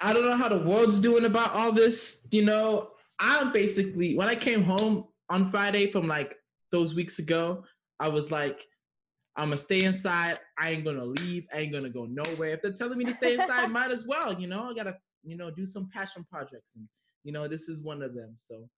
I 0.00 0.12
don't 0.12 0.24
know 0.24 0.36
how 0.36 0.48
the 0.48 0.58
world's 0.58 0.98
doing 0.98 1.24
about 1.24 1.52
all 1.52 1.72
this. 1.72 2.26
You 2.30 2.44
know, 2.44 2.90
I'm 3.18 3.52
basically 3.52 4.16
when 4.16 4.28
I 4.28 4.34
came 4.34 4.62
home 4.62 5.06
on 5.28 5.48
Friday 5.48 5.90
from 5.90 6.08
like 6.08 6.36
those 6.70 6.94
weeks 6.94 7.18
ago, 7.18 7.64
I 7.98 8.08
was 8.08 8.30
like, 8.30 8.66
I'm 9.36 9.46
gonna 9.46 9.56
stay 9.58 9.84
inside. 9.84 10.38
I 10.58 10.70
ain't 10.70 10.84
gonna 10.84 11.04
leave. 11.04 11.46
I 11.52 11.58
ain't 11.58 11.72
gonna 11.72 11.90
go 11.90 12.06
nowhere. 12.06 12.50
If 12.50 12.62
they're 12.62 12.72
telling 12.72 12.98
me 12.98 13.04
to 13.04 13.12
stay 13.12 13.34
inside, 13.34 13.66
might 13.70 13.90
as 13.90 14.06
well. 14.06 14.38
You 14.38 14.48
know, 14.48 14.70
I 14.70 14.74
gotta, 14.74 14.96
you 15.22 15.36
know, 15.36 15.50
do 15.50 15.66
some 15.66 15.88
passion 15.92 16.26
projects, 16.30 16.76
and 16.76 16.88
you 17.24 17.32
know, 17.32 17.46
this 17.46 17.68
is 17.68 17.82
one 17.82 18.02
of 18.02 18.14
them. 18.14 18.34
So 18.36 18.68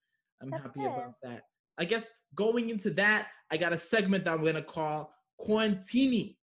I'm 0.43 0.51
That's 0.51 0.63
happy 0.63 0.81
good. 0.81 0.87
about 0.87 1.15
that. 1.23 1.43
I 1.79 1.85
guess 1.85 2.13
going 2.35 2.69
into 2.71 2.91
that, 2.95 3.29
I 3.51 3.57
got 3.57 3.73
a 3.73 3.79
segment 3.79 4.25
that 4.25 4.35
I'm 4.35 4.45
gonna 4.45 4.63
call 4.63 5.15
Quarantini. 5.43 6.37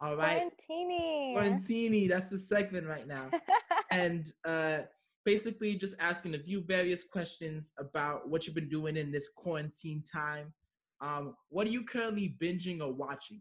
All 0.00 0.16
right. 0.16 0.42
Quarantini. 0.70 1.34
Quarantini, 1.34 2.08
that's 2.08 2.26
the 2.26 2.38
segment 2.38 2.86
right 2.86 3.06
now. 3.06 3.30
and 3.90 4.32
uh, 4.46 4.78
basically 5.24 5.74
just 5.74 5.96
asking 6.00 6.34
a 6.34 6.38
few 6.38 6.62
various 6.62 7.04
questions 7.04 7.72
about 7.78 8.28
what 8.28 8.46
you've 8.46 8.54
been 8.54 8.68
doing 8.68 8.96
in 8.96 9.10
this 9.10 9.28
quarantine 9.28 10.02
time. 10.10 10.52
Um, 11.00 11.34
what 11.48 11.66
are 11.66 11.70
you 11.70 11.84
currently 11.84 12.36
binging 12.40 12.80
or 12.80 12.92
watching? 12.92 13.40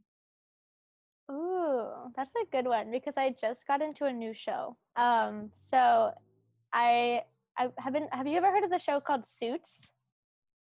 Ooh, 1.31 2.11
that's 2.15 2.31
a 2.41 2.45
good 2.51 2.67
one 2.67 2.91
because 2.91 3.15
I 3.17 3.35
just 3.39 3.65
got 3.67 3.81
into 3.81 4.05
a 4.05 4.13
new 4.13 4.33
show. 4.33 4.77
Um, 4.95 5.51
so 5.69 6.11
I 6.73 7.21
I 7.57 7.69
haven't. 7.77 8.13
Have 8.13 8.27
you 8.27 8.37
ever 8.37 8.51
heard 8.51 8.63
of 8.63 8.69
the 8.69 8.79
show 8.79 8.99
called 8.99 9.27
Suits? 9.27 9.81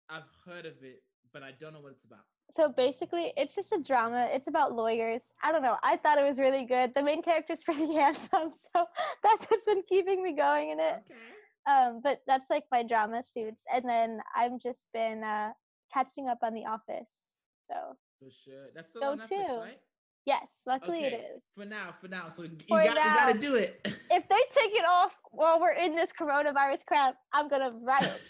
I've 0.10 0.30
heard 0.46 0.66
of 0.66 0.76
it, 0.84 1.04
but 1.34 1.44
I 1.44 1.52
don't 1.60 1.74
know 1.74 1.82
what 1.82 1.92
it's 1.92 2.06
about. 2.06 2.26
So 2.52 2.70
basically 2.70 3.34
it's 3.38 3.54
just 3.56 3.72
a 3.72 3.80
drama 3.82 4.28
it's 4.32 4.48
about 4.48 4.74
lawyers 4.74 5.22
i 5.44 5.52
don't 5.52 5.62
know 5.62 5.76
i 5.84 5.98
thought 5.98 6.18
it 6.18 6.24
was 6.28 6.38
really 6.38 6.66
good 6.66 6.94
the 6.96 7.02
main 7.02 7.22
character's 7.22 7.62
pretty 7.66 7.94
handsome 7.94 8.52
so 8.74 8.86
that's 9.24 9.46
what's 9.46 9.66
been 9.66 9.84
keeping 9.88 10.24
me 10.24 10.34
going 10.34 10.70
in 10.72 10.80
it 10.80 10.96
Okay. 11.06 11.20
um 11.70 12.00
but 12.04 12.22
that's 12.28 12.50
like 12.50 12.64
my 12.72 12.84
drama 12.84 13.22
suits 13.22 13.62
and 13.74 13.84
then 13.88 14.20
i've 14.36 14.60
just 14.60 14.88
been 14.94 15.24
uh 15.24 15.52
catching 15.94 16.28
up 16.30 16.40
on 16.44 16.54
the 16.54 16.66
office 16.66 17.12
so 17.70 17.96
For 18.20 18.30
sure. 18.46 18.68
That's 18.74 18.88
still 18.90 19.02
Go 19.02 19.12
on 19.12 19.20
Netflix, 19.20 19.48
too. 19.48 19.60
right? 19.60 19.80
yes 20.26 20.48
luckily 20.66 21.04
it 21.06 21.14
Okay. 21.14 21.24
is 21.36 21.42
For 21.56 21.66
now, 21.66 21.94
for 22.02 22.08
now. 22.08 22.30
So 22.30 22.44
you, 22.44 22.50
For 22.70 22.84
got, 22.84 22.96
you 22.96 23.14
gotta 23.16 23.38
do 23.38 23.56
it. 23.56 23.80
if 23.86 24.28
they 24.30 24.42
take 24.52 24.74
it 24.74 24.86
off 24.88 25.12
while 25.32 25.60
we're 25.60 25.74
in 25.74 25.96
this 25.96 26.10
coronavirus 26.20 26.86
crap 26.86 27.16
i'm 27.34 27.48
gonna 27.50 27.72
riot 27.82 28.22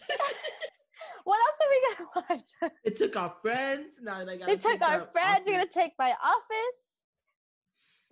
what 1.27 1.39
else 1.45 1.57
are 1.63 1.71
we 1.73 1.79
gonna 1.87 2.09
watch 2.61 2.71
it 2.87 2.95
took 2.95 3.15
our 3.17 3.33
friends. 3.41 3.95
Now 4.01 4.23
they 4.25 4.37
gotta 4.37 4.51
they 4.51 4.57
took 4.69 4.81
our 4.81 5.01
friends 5.11 5.39
they're 5.45 5.57
gonna 5.59 5.69
take 5.81 5.93
my 5.99 6.11
office 6.35 6.77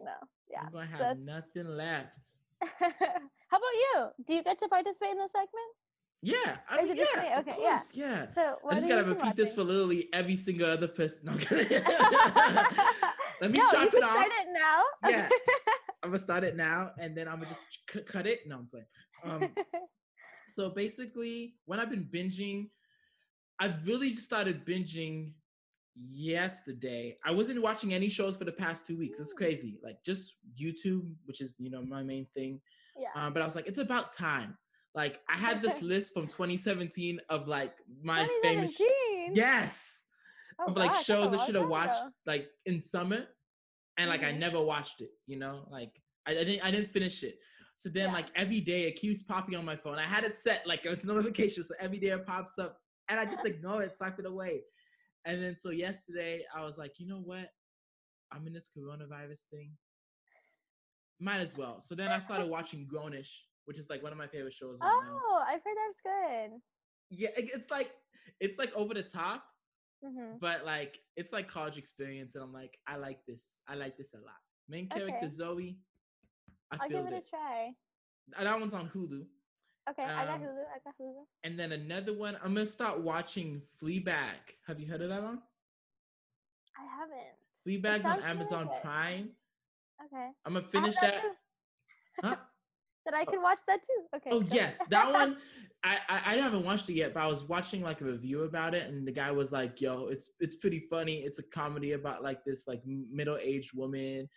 no 0.08 0.12
yeah 0.52 0.64
We're 0.66 0.82
gonna 0.82 0.92
have 0.92 1.00
that's- 1.00 1.18
nothing 1.34 1.68
left. 1.84 2.20
How 2.80 3.58
about 3.62 3.78
you? 3.86 3.96
Do 4.26 4.34
you 4.36 4.44
get 4.44 4.58
to 4.60 4.68
participate 4.68 5.12
in 5.12 5.18
the 5.18 5.30
segment? 5.30 5.72
Yeah, 6.22 6.58
I 6.70 6.84
mean, 6.84 6.96
yeah, 6.98 7.40
Okay, 7.40 7.56
yeah. 7.60 7.80
yeah. 7.94 8.26
So 8.34 8.56
what 8.62 8.74
I 8.74 8.78
just 8.78 8.88
gotta 8.90 9.04
repeat 9.04 9.36
this 9.36 9.54
for 9.54 9.64
literally 9.64 10.08
every 10.12 10.36
single 10.36 10.70
other 10.72 10.88
person. 10.88 11.26
No, 11.26 11.34
Let 13.42 13.52
me 13.52 13.60
no, 13.60 13.66
chop 13.70 13.94
it 13.94 14.04
off. 14.04 14.10
start 14.12 14.32
it 14.42 14.48
now. 14.54 14.82
Yeah. 15.10 15.30
I'm 16.02 16.10
gonna 16.10 16.20
start 16.20 16.44
it 16.44 16.56
now, 16.56 16.92
and 17.00 17.16
then 17.16 17.28
I'm 17.28 17.36
gonna 17.36 17.48
just 17.50 17.66
c- 17.92 18.02
cut 18.02 18.26
it. 18.26 18.48
No, 18.48 18.56
I'm 18.60 18.68
playing. 18.68 18.86
Um, 19.24 19.50
so 20.48 20.70
basically, 20.70 21.56
when 21.66 21.80
I've 21.80 21.90
been 21.90 22.06
binging, 22.12 22.70
I've 23.60 23.86
really 23.86 24.10
just 24.12 24.24
started 24.26 24.66
binging 24.66 25.34
yesterday. 25.98 27.18
I 27.26 27.32
wasn't 27.32 27.62
watching 27.62 27.94
any 27.94 28.10
shows 28.10 28.36
for 28.36 28.44
the 28.46 28.52
past 28.52 28.86
two 28.86 28.98
weeks. 28.98 29.20
It's 29.20 29.34
Mm. 29.34 29.38
crazy. 29.38 29.80
Like 29.84 30.04
just 30.04 30.38
YouTube, 30.60 31.14
which 31.26 31.42
is 31.42 31.56
you 31.60 31.70
know 31.70 31.82
my 31.84 32.04
main 32.04 32.26
thing. 32.34 32.62
yeah. 32.98 33.10
Um, 33.16 33.34
but 33.34 33.42
I 33.42 33.46
was 33.46 33.56
like, 33.56 33.68
it's 33.68 33.80
about 33.80 34.12
time. 34.12 34.58
Like 34.94 35.20
I 35.28 35.36
had 35.38 35.62
this 35.62 35.82
list 35.82 36.14
from 36.14 36.28
2017 36.28 37.20
of 37.30 37.48
like 37.48 37.76
my 38.02 38.28
famous. 38.42 38.74
sh- 38.74 38.78
2017. 38.78 39.36
Yes. 39.36 40.02
Oh, 40.60 40.68
of 40.68 40.78
like 40.78 40.94
gosh, 40.94 41.06
shows 41.06 41.34
I 41.34 41.46
should 41.46 41.56
have 41.56 41.68
watched 41.68 42.02
like 42.26 42.48
in 42.66 42.80
summer, 42.80 43.26
and 43.98 44.10
like 44.10 44.24
I 44.24 44.32
Mhm. 44.32 44.40
never 44.40 44.62
watched 44.62 45.02
it. 45.02 45.12
You 45.28 45.38
know, 45.38 45.68
like 45.70 45.92
I, 46.26 46.32
I 46.32 46.44
didn't 46.46 46.62
I 46.64 46.72
didn't 46.72 46.92
finish 46.92 47.24
it. 47.24 47.40
So 47.76 47.90
then 47.90 48.08
Yeah. 48.08 48.14
like 48.14 48.28
every 48.36 48.62
day 48.62 48.84
it 48.88 48.96
keeps 48.96 49.22
popping 49.24 49.56
on 49.56 49.66
my 49.66 49.76
phone. 49.76 49.98
I 50.00 50.08
had 50.08 50.24
it 50.24 50.34
set 50.36 50.66
like 50.66 50.86
it's 50.86 51.04
notification, 51.14 51.64
so 51.64 51.76
every 51.80 52.00
day 52.00 52.10
it 52.10 52.26
pops 52.26 52.58
up, 52.58 52.80
and 53.10 53.20
I 53.20 53.26
just 53.26 53.46
ignore 53.46 53.84
it, 53.84 53.96
swipe 53.98 54.20
it 54.20 54.26
away. 54.26 54.62
And 55.26 55.42
then 55.42 55.56
so 55.58 55.70
yesterday 55.72 56.44
I 56.56 56.64
was 56.64 56.78
like, 56.78 57.00
you 57.00 57.08
know 57.08 57.20
what? 57.20 57.50
I'm 58.32 58.46
in 58.48 58.54
this 58.54 58.70
coronavirus 58.76 59.42
thing. 59.52 59.72
Might 61.20 61.40
as 61.40 61.58
well. 61.58 61.80
So 61.80 61.96
then 61.96 62.10
I 62.10 62.20
started 62.20 62.50
watching 62.50 62.88
Grownish, 62.92 63.30
which 63.66 63.80
is 63.80 63.90
like 63.90 64.04
one 64.04 64.12
of 64.12 64.18
my 64.18 64.28
favorite 64.28 64.54
shows 64.54 64.80
right 64.82 64.88
now. 65.06 65.20
Oh, 65.26 65.44
I've 65.48 65.62
heard 65.64 65.78
that's 65.78 66.02
good. 66.52 66.60
Yeah, 67.10 67.30
it's 67.36 67.72
like 67.72 67.92
it's 68.40 68.58
like 68.58 68.74
over 68.76 68.94
the 68.94 69.04
top, 69.04 69.44
hmm 70.04 70.38
but 70.42 70.66
like 70.66 71.00
it's 71.16 71.32
like 71.32 71.48
college 71.48 71.78
experience, 71.78 72.36
and 72.36 72.44
I'm 72.44 72.52
like, 72.52 72.78
I 72.88 72.98
like 72.98 73.20
this. 73.28 73.44
I 73.68 73.76
like 73.76 73.98
this 73.98 74.14
a 74.14 74.18
lot. 74.18 74.36
Main 74.68 74.90
character 74.90 75.16
Okay. 75.18 75.28
Zoe. 75.28 75.78
I 76.72 76.78
I'll 76.82 76.90
feel 76.90 77.04
give 77.04 77.14
it 77.14 77.18
it. 77.18 77.26
a 77.28 77.30
try. 77.30 77.72
That 78.44 78.60
one's 78.60 78.74
on 78.74 78.90
Hulu. 78.90 79.26
Okay, 79.90 80.04
I 80.04 80.26
got 80.26 80.36
Um, 80.36 80.42
Hulu. 80.42 80.64
I 80.74 80.80
got 80.84 80.98
Hulu. 81.00 81.26
And 81.44 81.60
then 81.60 81.72
another 81.72 82.14
one, 82.14 82.36
I'm 82.38 82.54
gonna 82.54 82.66
start 82.66 83.02
watching 83.02 83.62
Fleabag. 83.82 84.36
Have 84.68 84.80
you 84.80 84.88
heard 84.88 85.02
of 85.02 85.10
that 85.10 85.22
one? 85.22 85.42
I 86.78 86.84
haven't. 86.86 87.36
Fleabag's 87.66 88.06
on 88.06 88.18
really 88.18 88.30
Amazon. 88.30 88.70
Prime. 88.82 89.36
Okay. 90.06 90.30
I'm 90.46 90.54
gonna 90.54 90.68
finish 90.68 90.96
that. 91.02 91.22
Huh? 92.22 92.36
That 93.06 93.14
I 93.14 93.26
Oh. 93.26 93.32
can 93.32 93.42
watch 93.42 93.60
that 93.68 93.82
too. 93.84 94.06
Okay. 94.16 94.32
Oh 94.32 94.42
yes, 94.52 94.84
that 94.88 95.12
one. 95.12 95.38
I, 95.84 96.00
I 96.10 96.34
I 96.34 96.38
haven't 96.38 96.66
watched 96.66 96.90
it 96.90 96.94
yet, 96.94 97.14
but 97.14 97.20
I 97.22 97.28
was 97.28 97.44
watching 97.44 97.82
like 97.84 98.02
a 98.02 98.06
review 98.06 98.44
about 98.44 98.74
it, 98.74 98.88
and 98.90 99.08
the 99.08 99.12
guy 99.12 99.30
was 99.30 99.52
like, 99.52 99.80
"Yo, 99.80 100.08
it's 100.08 100.34
it's 100.40 100.56
pretty 100.56 100.80
funny. 100.90 101.18
It's 101.20 101.38
a 101.38 101.44
comedy 101.44 101.92
about 101.92 102.24
like 102.24 102.44
this 102.44 102.68
like 102.68 102.82
middle 102.86 103.38
aged 103.38 103.78
woman, 103.78 104.28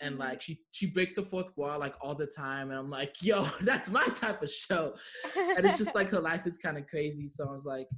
and 0.00 0.16
Mhm. 0.16 0.18
like 0.18 0.42
she 0.42 0.60
she 0.72 0.90
breaks 0.90 1.14
the 1.14 1.22
fourth 1.22 1.56
wall 1.56 1.78
like 1.78 1.94
all 2.02 2.14
the 2.14 2.26
time." 2.26 2.68
And 2.68 2.78
I'm 2.78 2.90
like, 2.90 3.22
"Yo, 3.22 3.42
that's 3.62 3.88
my 3.90 4.04
type 4.08 4.42
of 4.42 4.50
show." 4.50 4.94
And 5.56 5.64
it's 5.64 5.78
just 5.78 5.94
like 5.94 6.10
her 6.10 6.20
life 6.20 6.46
is 6.46 6.58
kind 6.58 6.76
of 6.76 6.86
crazy, 6.86 7.26
so 7.26 7.48
I 7.48 7.52
was 7.52 7.64
like, 7.64 7.88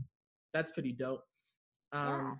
"That's 0.55 0.71
pretty 0.71 0.93
dope." 0.93 1.25
Um, 1.91 2.09
Yeah. 2.09 2.35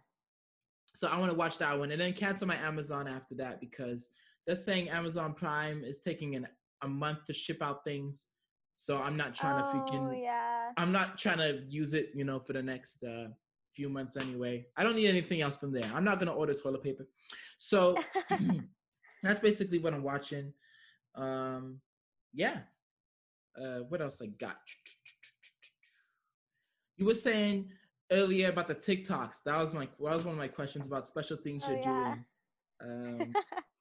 so 0.95 1.09
I 1.09 1.19
want 1.19 1.33
to 1.33 1.37
watch 1.37 1.59
that 1.59 1.77
one, 1.77 1.91
and 1.91 2.01
then 2.01 2.13
cancel 2.13 2.47
my 2.47 2.57
Amazon 2.57 3.09
after 3.09 3.35
that 3.37 3.61
because 3.61 4.11
they're 4.47 4.55
saying 4.55 4.91
Amazon 4.91 5.35
Prime 5.35 5.83
is 5.83 6.03
taking 6.03 6.37
an 6.37 6.47
a 6.83 6.89
month 6.89 7.25
to 7.27 7.33
ship 7.33 7.63
out 7.63 7.85
things. 7.85 8.29
So 8.75 8.99
I'm 8.99 9.17
not 9.17 9.35
trying 9.35 9.63
to 9.63 9.69
oh 9.69 9.73
freaking 9.73 10.23
yeah. 10.23 10.71
I'm 10.77 10.93
not 10.93 11.19
trying 11.19 11.39
to 11.39 11.63
use 11.69 11.95
it, 11.95 12.11
you 12.15 12.25
know, 12.25 12.41
for 12.41 12.53
the 12.53 12.63
next 12.63 13.03
uh, 13.05 13.29
few 13.75 13.89
months 13.89 14.17
anyway. 14.17 14.67
I 14.77 14.83
don't 14.83 14.97
need 14.97 15.09
anything 15.09 15.41
else 15.41 15.57
from 15.57 15.73
there. 15.73 15.91
I'm 15.95 16.05
not 16.05 16.19
gonna 16.19 16.33
order 16.33 16.55
toilet 16.55 16.83
paper. 16.83 17.07
So 17.59 17.97
that's 19.23 19.41
basically 19.41 19.79
what 19.79 19.95
I'm 19.95 20.03
watching. 20.03 20.53
Um, 21.15 21.81
yeah. 22.33 22.59
Uh, 23.57 23.81
what 23.89 24.01
else 24.01 24.21
I 24.23 24.27
got? 24.27 24.57
You 26.97 27.07
were 27.07 27.15
saying 27.15 27.71
earlier 28.11 28.49
about 28.49 28.69
the 28.69 28.75
TikToks. 28.75 29.43
That 29.45 29.59
was 29.59 29.75
my 29.75 29.85
that 29.87 30.15
was 30.15 30.25
one 30.25 30.33
of 30.35 30.39
my 30.39 30.49
questions 30.49 30.87
about 30.87 31.07
special 31.07 31.37
things 31.37 31.65
Oh, 31.67 31.71
you're 31.71 31.81
yeah. 31.81 32.15
doing. 32.81 33.23
Um, 33.23 33.33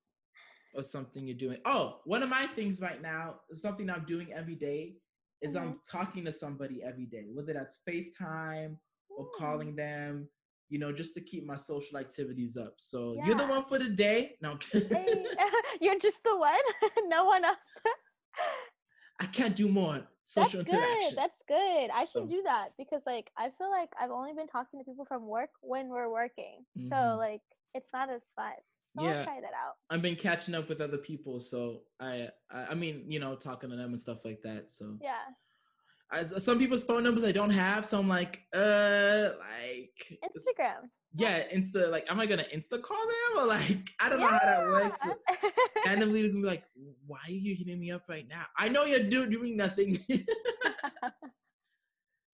or 0.73 0.83
something 0.83 1.27
you're 1.27 1.37
doing. 1.37 1.57
Oh, 1.65 1.99
one 2.05 2.23
of 2.23 2.29
my 2.29 2.47
things 2.47 2.79
right 2.81 3.01
now, 3.01 3.35
something 3.51 3.89
I'm 3.89 4.05
doing 4.05 4.31
every 4.33 4.55
day, 4.55 4.95
is 5.41 5.55
I'm 5.55 5.69
Mm-hmm. 5.73 5.97
talking 5.97 6.25
to 6.25 6.31
somebody 6.31 6.83
every 6.83 7.05
day, 7.05 7.25
whether 7.33 7.53
that's 7.53 7.79
FaceTime 7.87 8.77
or 9.09 9.25
Ooh. 9.25 9.31
calling 9.37 9.75
them, 9.75 10.29
you 10.69 10.79
know, 10.79 10.91
just 10.91 11.13
to 11.15 11.21
keep 11.21 11.45
my 11.45 11.55
social 11.57 11.97
activities 11.97 12.57
up. 12.57 12.75
So 12.77 13.17
you're 13.25 13.35
the 13.35 13.47
one 13.47 13.65
for 13.65 13.79
the 13.79 13.89
day. 13.89 14.37
No, 14.41 14.51
I'm. 14.51 14.59
Hey, 14.71 15.25
you're 15.81 15.99
just 15.99 16.23
the 16.23 16.37
one. 16.37 16.59
no 17.07 17.25
one 17.25 17.43
else. 17.43 17.57
I 19.19 19.25
can't 19.25 19.55
do 19.55 19.67
more 19.67 20.01
social 20.25 20.59
That's 20.61 20.73
interaction. 20.73 21.09
good. 21.09 21.17
That's 21.17 21.41
good. 21.47 21.89
I 21.93 22.01
should 22.05 22.23
So- 22.23 22.25
do 22.27 22.41
that 22.43 22.69
because 22.77 23.01
like 23.05 23.29
I 23.37 23.49
feel 23.57 23.69
like 23.69 23.89
I've 23.99 24.11
only 24.11 24.33
been 24.33 24.47
talking 24.47 24.79
to 24.79 24.85
people 24.85 25.05
from 25.05 25.27
work 25.27 25.49
when 25.61 25.89
we're 25.89 26.09
working. 26.09 26.65
Mhm. 26.77 26.89
So 26.89 27.17
like 27.17 27.41
it's 27.73 27.89
not 27.93 28.09
as 28.11 28.21
fun. 28.35 28.53
So 28.97 29.03
Yeah. 29.05 29.19
I'll 29.19 29.23
try 29.25 29.41
that 29.41 29.53
out. 29.53 29.73
I've 29.89 30.01
been 30.01 30.15
catching 30.15 30.55
up 30.55 30.67
with 30.69 30.81
other 30.81 30.97
people, 30.97 31.39
so 31.39 31.81
I, 31.99 32.29
I, 32.51 32.67
I 32.71 32.75
mean, 32.75 33.05
you 33.07 33.19
know, 33.19 33.35
talking 33.35 33.69
to 33.69 33.75
them 33.75 33.91
and 33.91 34.01
stuff 34.01 34.19
like 34.25 34.41
that. 34.43 34.71
So 34.71 34.97
Yeah. 35.01 35.13
I, 36.11 36.23
some 36.23 36.59
people's 36.59 36.83
phone 36.83 37.03
numbers 37.03 37.23
I 37.23 37.31
don't 37.31 37.51
have, 37.51 37.85
so 37.85 37.99
I'm 37.99 38.09
like, 38.09 38.41
uh, 38.53 39.29
like, 39.39 40.19
Instagram. 40.35 40.89
yeah, 41.15 41.43
Insta. 41.53 41.89
Like, 41.89 42.05
am 42.09 42.19
I 42.19 42.25
gonna 42.25 42.43
Insta 42.53 42.81
call 42.81 42.99
them 43.07 43.43
or 43.43 43.47
like, 43.47 43.89
I 44.01 44.09
don't 44.09 44.19
know 44.19 44.27
how 44.27 44.39
that 44.39 44.65
works. 44.67 44.99
Yeah. 45.05 45.49
randomly 45.85 46.23
gonna 46.27 46.41
be 46.41 46.47
like, 46.47 46.63
why 47.07 47.19
are 47.27 47.31
you 47.31 47.55
hitting 47.55 47.79
me 47.79 47.91
up 47.91 48.03
right 48.09 48.27
now? 48.27 48.43
I 48.57 48.67
know 48.67 48.83
you're 48.83 49.07
do- 49.07 49.29
doing 49.29 49.55
nothing. 49.55 49.97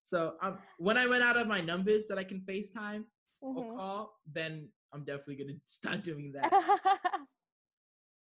so 0.04 0.34
um, 0.42 0.58
when 0.78 0.98
I 0.98 1.06
went 1.06 1.22
out 1.22 1.36
of 1.36 1.46
my 1.46 1.60
numbers 1.60 2.08
that 2.08 2.18
I 2.18 2.24
can 2.24 2.40
FaceTime 2.40 3.04
or 3.40 3.54
Mhm. 3.62 3.76
call, 3.76 4.18
then 4.32 4.68
I'm 4.92 5.04
definitely 5.04 5.36
gonna 5.36 5.58
start 5.64 6.02
doing 6.02 6.32
that. 6.32 6.52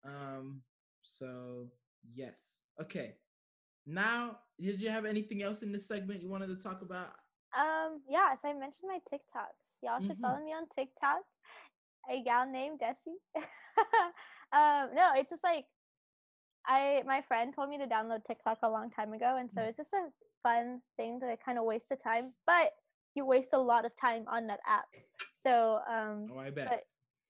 Um, 0.03 0.61
so 1.03 1.67
yes. 2.13 2.61
Okay. 2.81 3.15
Now, 3.85 4.39
did 4.59 4.81
you 4.81 4.89
have 4.89 5.05
anything 5.05 5.41
else 5.43 5.63
in 5.63 5.71
this 5.71 5.87
segment 5.87 6.21
you 6.21 6.29
wanted 6.29 6.47
to 6.47 6.55
talk 6.57 6.81
about? 6.81 7.11
um, 7.57 8.01
yeah, 8.09 8.35
so 8.41 8.49
I 8.49 8.53
mentioned 8.53 8.89
my 8.89 8.99
TikToks. 9.11 9.59
Y'all 9.83 9.99
should 9.99 10.17
Mhm. 10.17 10.21
follow 10.21 10.39
me 10.39 10.53
on 10.53 10.67
TikTok. 10.75 11.21
A 12.09 12.23
gal 12.23 12.49
named 12.49 12.79
Desi. 12.79 13.15
um, 14.53 14.93
no, 14.95 15.11
it's 15.15 15.29
just 15.29 15.43
like 15.43 15.65
I 16.65 17.03
my 17.05 17.21
friend 17.21 17.53
told 17.55 17.69
me 17.69 17.77
to 17.77 17.87
download 17.87 18.25
TikTok 18.25 18.59
a 18.63 18.69
long 18.69 18.89
time 18.91 19.13
ago, 19.13 19.37
and 19.37 19.49
so 19.53 19.61
Mm. 19.61 19.67
it's 19.67 19.77
just 19.77 19.93
a 19.93 20.09
fun 20.43 20.81
thing 20.97 21.19
to 21.19 21.37
kind 21.43 21.57
of 21.57 21.65
waste 21.65 21.89
the 21.89 21.95
time. 21.97 22.33
But 22.45 22.71
you 23.15 23.25
waste 23.25 23.49
a 23.53 23.57
lot 23.59 23.85
of 23.85 23.91
time 23.99 24.25
on 24.27 24.47
that 24.47 24.59
app. 24.67 24.85
So 25.43 25.79
um, 25.89 26.27
Oh, 26.33 26.39
I 26.39 26.49
bet. 26.49 26.67
but 26.69 26.79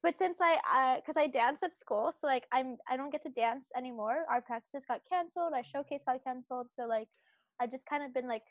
but 0.04 0.18
since 0.18 0.38
I 0.42 0.98
because 0.98 1.16
I 1.18 1.28
dance 1.28 1.62
at 1.64 1.76
school, 1.78 2.12
so 2.12 2.28
like 2.28 2.46
I'm 2.52 2.78
I 2.90 2.98
don't 2.98 3.12
get 3.12 3.22
to 3.24 3.30
dance 3.30 3.66
anymore. 3.76 4.26
Our 4.30 4.42
practices 4.42 4.84
got 4.88 5.02
canceled. 5.10 5.54
Our 5.54 5.64
showcase 5.64 6.02
got 6.06 6.24
canceled. 6.24 6.68
So 6.76 6.86
like 6.88 7.08
I've 7.60 7.72
just 7.72 7.86
kind 7.86 8.04
of 8.04 8.14
been 8.14 8.28
like 8.28 8.44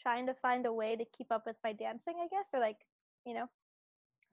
trying 0.00 0.26
to 0.26 0.34
find 0.34 0.64
a 0.66 0.72
way 0.72 0.96
to 0.96 1.04
keep 1.16 1.30
up 1.30 1.44
with 1.46 1.56
my 1.64 1.72
dancing, 1.72 2.14
I 2.22 2.28
guess, 2.28 2.48
or 2.54 2.60
like 2.60 2.78
you 3.26 3.34
know. 3.34 3.46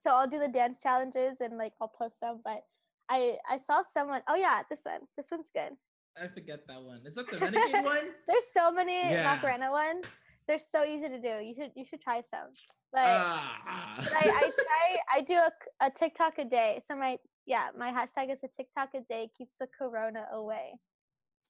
So 0.02 0.10
I'll 0.10 0.28
do 0.30 0.38
the 0.38 0.48
dance 0.48 0.80
challenges 0.80 1.36
and 1.40 1.58
like 1.58 1.72
I'll 1.80 1.88
post 1.88 2.16
them. 2.22 2.40
But 2.44 2.62
I 3.10 3.36
I 3.48 3.58
saw 3.58 3.82
someone. 3.92 4.22
Oh 4.28 4.36
yeah, 4.36 4.62
this 4.70 4.80
one. 4.84 5.00
This 5.16 5.26
one's 5.30 5.50
good. 5.52 5.76
I 6.20 6.28
forget 6.28 6.66
that 6.68 6.82
one. 6.82 7.00
Is 7.04 7.14
that 7.16 7.30
the 7.30 7.38
renegade 7.40 7.84
one? 7.84 8.10
There's 8.26 8.46
so 8.54 8.70
many 8.72 9.10
Yeah. 9.10 9.24
Macarena 9.24 9.70
ones. 9.70 10.04
They're 10.46 10.58
so 10.58 10.84
easy 10.84 11.08
to 11.08 11.20
do. 11.20 11.38
You 11.44 11.54
should 11.54 11.70
you 11.76 11.84
should 11.84 12.00
try 12.02 12.22
some. 12.30 12.50
But 12.92 13.06
Ah. 13.06 13.94
but 13.98 14.12
I, 14.16 14.28
I 14.28 14.50
try 14.50 14.96
I 15.14 15.20
do 15.22 15.34
a, 15.34 15.50
a 15.86 15.90
TikTok 15.90 16.38
a 16.38 16.44
day. 16.44 16.80
So 16.86 16.96
my 16.96 17.18
yeah, 17.46 17.68
my 17.76 17.90
hashtag 17.92 18.32
is 18.32 18.38
a 18.44 18.48
TikTok 18.56 18.90
a 18.94 19.00
day 19.08 19.30
keeps 19.36 19.54
the 19.60 19.66
corona 19.78 20.26
away. 20.32 20.78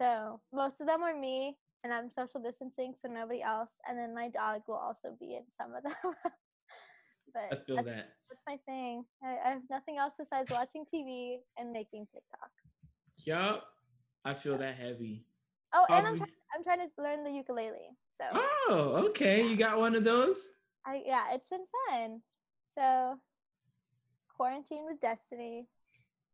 So 0.00 0.40
most 0.53 0.81
of 0.81 0.87
them 0.87 1.03
are 1.03 1.14
me 1.18 1.57
and 1.85 1.92
I'm 1.92 2.11
social 2.11 2.40
distancing 2.40 2.94
so 3.00 3.09
nobody 3.11 3.42
else. 3.42 3.70
And 3.88 3.98
then 3.98 4.14
my 4.14 4.29
dog 4.29 4.62
will 4.66 4.76
also 4.76 5.16
be 5.18 5.37
in 5.37 5.44
some 5.59 5.74
of 5.74 5.83
them. 5.88 6.14
but 7.35 7.42
I 7.53 7.57
feel 7.64 7.76
that's, 7.76 7.88
that. 7.88 8.09
that's 8.29 8.42
my 8.46 8.57
thing. 8.66 9.05
I, 9.24 9.37
I 9.46 9.50
have 9.50 9.62
nothing 9.70 9.96
else 9.98 10.14
besides 10.18 10.50
watching 10.50 10.85
TV 10.92 11.37
and 11.59 11.72
making 11.72 12.07
TikTok. 12.12 12.50
Yup. 13.24 13.64
I 14.24 14.35
feel 14.35 14.59
that 14.59 14.74
heavy. 14.76 15.24
Oh, 15.72 15.85
and 15.88 15.96
I'm 15.98 16.03
Probably- 16.03 16.18
trying 16.18 16.31
I'm 16.55 16.64
trying 16.64 16.79
to 16.88 17.03
learn 17.03 17.24
the 17.24 17.31
ukulele. 17.31 17.96
So 18.21 18.27
Oh, 18.69 19.05
okay. 19.09 19.47
You 19.49 19.57
got 19.57 19.79
one 19.79 19.95
of 19.95 20.05
those? 20.05 20.49
I 20.87 21.03
yeah, 21.07 21.25
it's 21.33 21.49
been 21.49 21.65
fun. 21.89 22.21
So 22.77 23.19
quarantine 24.37 24.85
with 24.87 25.01
Destiny. 25.01 25.67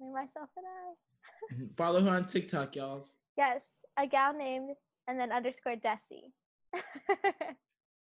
Me, 0.01 0.13
myself, 0.13 0.51
and 0.57 0.67
I. 0.67 0.93
Mhm. 1.55 1.77
Follow 1.77 2.03
her 2.03 2.11
on 2.11 2.27
TikTok, 2.27 2.75
y'all. 2.77 3.05
Yes, 3.37 3.63
a 3.99 4.07
gal 4.07 4.33
named 4.33 4.71
and 5.09 5.19
then 5.19 5.31
underscore 5.33 5.77
Desi. 5.77 6.33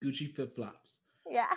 Gucci 0.03 0.33
flip 0.35 0.55
flops. 0.55 0.99
yeah. 1.29 1.47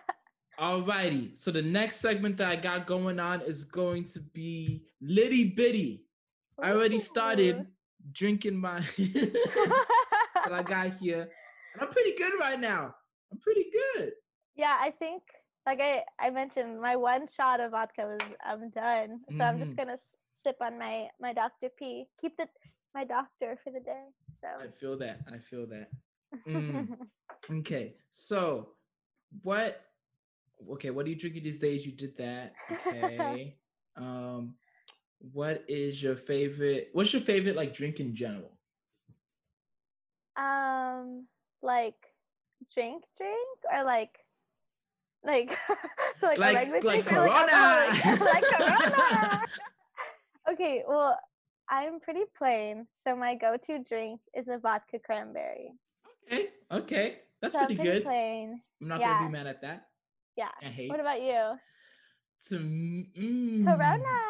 Alrighty. 0.59 1.37
So 1.37 1.51
the 1.51 1.63
next 1.63 1.97
segment 1.97 2.37
that 2.37 2.49
I 2.49 2.57
got 2.57 2.87
going 2.87 3.19
on 3.19 3.41
is 3.43 3.65
going 3.65 4.05
to 4.07 4.21
be 4.21 4.85
Litty 5.01 5.51
Bitty. 5.51 6.05
I 6.63 6.71
already 6.73 6.99
started 7.01 7.67
drinking 8.13 8.57
my 8.61 8.79
that 8.99 10.53
I 10.53 10.63
got 10.63 10.93
here. 11.01 11.29
And 11.75 11.83
I'm 11.83 11.91
pretty 11.91 12.17
good 12.17 12.35
right 12.41 12.61
now. 12.61 12.95
I'm 13.33 13.39
pretty 13.39 13.67
good. 13.73 14.13
yeah, 14.57 14.79
I 14.81 14.91
think 14.93 15.23
like 15.67 15.81
I 15.81 16.05
I 16.21 16.31
mentioned, 16.31 16.81
my 16.81 16.97
one 16.97 17.27
shot 17.29 17.61
of 17.61 17.73
vodka 17.73 18.03
was 18.07 18.21
I'm 18.45 18.71
done. 18.71 19.21
So 19.39 19.45
I'm 19.45 19.59
just 19.59 19.73
Mhm. 19.73 19.77
gonna 19.77 19.99
sip 20.45 20.57
on 20.61 20.79
my 20.79 21.09
my 21.21 21.33
Dr. 21.33 21.71
P. 21.79 22.07
Keep 22.21 22.37
the 22.37 22.47
my 22.95 23.05
doctor 23.05 23.59
for 23.65 23.73
the 23.73 23.81
day. 23.81 24.07
So 24.41 24.49
I 24.63 24.69
feel 24.69 24.97
that. 24.99 25.23
I 25.33 25.39
feel 25.39 25.67
that. 25.69 25.91
Mm. 26.47 26.89
Okay. 27.51 27.97
So 28.11 28.77
what 29.43 29.81
Okay, 30.71 30.91
what 30.91 31.07
are 31.07 31.11
you 31.11 31.17
drinking 31.17 31.43
these 31.45 31.59
days? 31.59 31.87
You 31.87 31.93
did 31.93 32.17
that. 32.19 32.55
Okay. 32.71 33.59
um, 33.97 34.57
what 35.19 35.65
is 35.69 36.03
your 36.03 36.17
favorite? 36.17 36.91
What's 36.93 37.13
your 37.13 37.23
favorite 37.23 37.57
like 37.57 37.75
drink 37.75 38.01
in 38.01 38.15
general? 38.15 38.53
Um, 40.37 41.27
like 41.65 41.97
drink, 42.73 43.03
drink, 43.19 43.59
or 43.73 43.83
like, 43.85 44.19
like, 45.25 45.59
so 46.19 46.27
like, 46.29 46.39
Like- 46.39 46.55
like 46.55 46.81
drink 46.83 47.13
or 47.13 47.27
like? 47.27 47.49
Corona. 47.49 48.25
like 48.25 48.45
Corona. 48.53 49.43
okay, 50.53 50.85
well, 50.87 51.19
I'm 51.69 51.99
pretty 51.99 52.25
plain, 52.37 52.87
so 53.03 53.17
my 53.17 53.35
go-to 53.35 53.79
drink 53.83 54.21
is 54.37 54.49
a 54.49 54.59
vodka 54.59 54.99
cranberry. 54.99 55.73
Okay, 56.31 56.49
okay, 56.71 57.19
that's 57.41 57.55
so 57.55 57.61
pretty 57.61 57.77
pretty 57.77 57.91
good. 57.91 58.05
plain. 58.05 58.61
I'm 58.83 58.89
not 58.89 59.01
Yeah. 59.01 59.15
gonna 59.19 59.27
be 59.29 59.33
mad 59.33 59.47
at 59.47 59.63
that. 59.63 59.87
Yeah. 60.37 60.49
I 60.63 60.67
hate. 60.67 60.91
What 60.91 61.01
about 61.01 61.23
you? 61.23 61.59
mm, 62.53 63.65
Corona. 63.65 64.21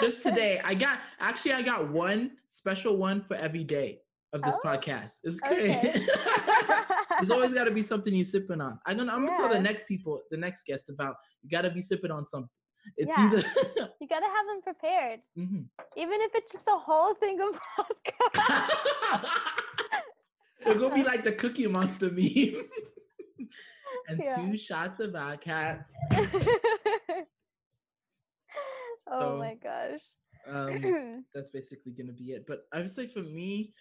Just 0.00 0.22
today, 0.22 0.60
I 0.64 0.74
got 0.74 0.98
actually 1.20 1.52
I 1.52 1.62
got 1.62 1.90
one 1.90 2.32
special 2.46 2.96
one 2.96 3.20
for 3.22 3.34
every 3.36 3.64
day 3.64 4.00
of 4.34 4.42
this 4.42 4.56
Oh, 4.62 4.68
podcast. 4.68 5.20
It's 5.24 5.40
great. 5.40 5.70
okay. 5.76 5.94
There's 7.18 7.30
always 7.30 7.54
got 7.54 7.64
to 7.64 7.70
be 7.70 7.82
something 7.82 8.12
you're 8.14 8.24
sipping 8.24 8.60
on. 8.60 8.78
I'm 8.86 8.98
gonna 8.98 9.12
I'm 9.12 9.24
gonna 9.24 9.36
tell 9.36 9.48
the 9.48 9.60
next 9.60 9.86
people, 9.86 10.20
the 10.30 10.36
next 10.36 10.66
guest 10.66 10.90
about 10.90 11.14
you 11.42 11.48
got 11.48 11.62
to 11.62 11.70
be 11.70 11.80
sipping 11.80 12.10
on 12.10 12.26
something. 12.26 12.50
It's 12.98 13.16
Yeah. 13.16 13.26
either 13.28 13.38
you 14.00 14.08
gotta 14.08 14.26
have 14.26 14.46
them 14.46 14.60
prepared, 14.62 15.20
Mhm. 15.38 15.66
even 15.96 16.20
if 16.20 16.32
it's 16.34 16.52
just 16.52 16.64
a 16.68 16.76
whole 16.76 17.14
thing 17.14 17.40
of 17.40 17.58
vodka. 17.78 18.12
It'll 20.60 20.74
go 20.88 20.94
be 20.94 21.02
like 21.04 21.24
the 21.24 21.32
Cookie 21.32 21.66
Monster 21.66 22.10
meme. 22.10 22.68
and 24.08 24.18
Yeah. 24.22 24.36
two 24.36 24.58
shots 24.58 24.98
of 25.00 25.12
vodka. 25.12 25.86
oh 29.06 29.20
So, 29.20 29.36
my 29.38 29.54
gosh. 29.62 30.00
Um, 30.46 31.24
that's 31.34 31.48
basically 31.50 31.92
gonna 31.92 32.12
be 32.12 32.32
it. 32.32 32.44
But 32.46 32.66
I 32.72 32.78
would 32.80 32.90
say 32.90 33.06
for 33.06 33.20
me, 33.22 33.72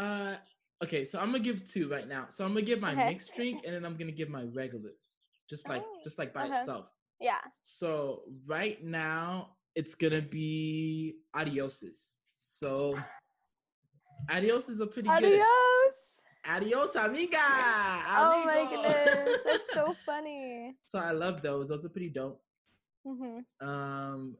uh, 0.00 0.36
okay, 0.84 1.04
so 1.04 1.20
I'm 1.20 1.26
gonna 1.32 1.40
give 1.44 1.64
two 1.64 1.88
right 1.88 2.08
now. 2.08 2.26
So 2.28 2.44
I'm 2.44 2.52
gonna 2.52 2.62
give 2.66 2.80
my 2.80 2.92
Okay. 2.92 3.08
mixed 3.08 3.34
drink, 3.34 3.62
and 3.64 3.74
then 3.74 3.84
I'm 3.84 3.96
gonna 3.96 4.12
give 4.12 4.28
my 4.28 4.44
regular, 4.54 4.90
just 5.48 5.68
like 5.68 5.82
Oh, 5.82 6.00
just 6.02 6.18
like 6.18 6.32
by 6.32 6.44
uh-huh. 6.44 6.56
itself. 6.56 6.86
yeah. 7.20 7.40
So 7.62 8.22
right 8.48 8.82
now 8.82 9.56
it's 9.76 9.94
gonna 9.94 10.22
be 10.22 11.16
adioses. 11.36 12.16
So 12.40 12.96
adios 14.30 14.80
are 14.80 14.86
pretty 14.86 15.08
Adios. 15.08 15.30
good. 15.30 15.46
Adios, 16.48 16.96
Adios, 16.96 16.96
amiga. 16.96 17.38
Oh 18.16 18.42
my 18.46 18.60
amigo. 18.60 18.82
goodness. 18.82 19.40
That's 19.44 19.72
so 19.74 19.94
funny. 20.06 20.76
so 20.86 20.98
I 20.98 21.10
love 21.12 21.42
those. 21.42 21.68
Those 21.68 21.84
are 21.84 21.90
pretty 21.90 22.08
dope. 22.10 22.40
hmm 23.04 23.40
Um, 23.60 24.36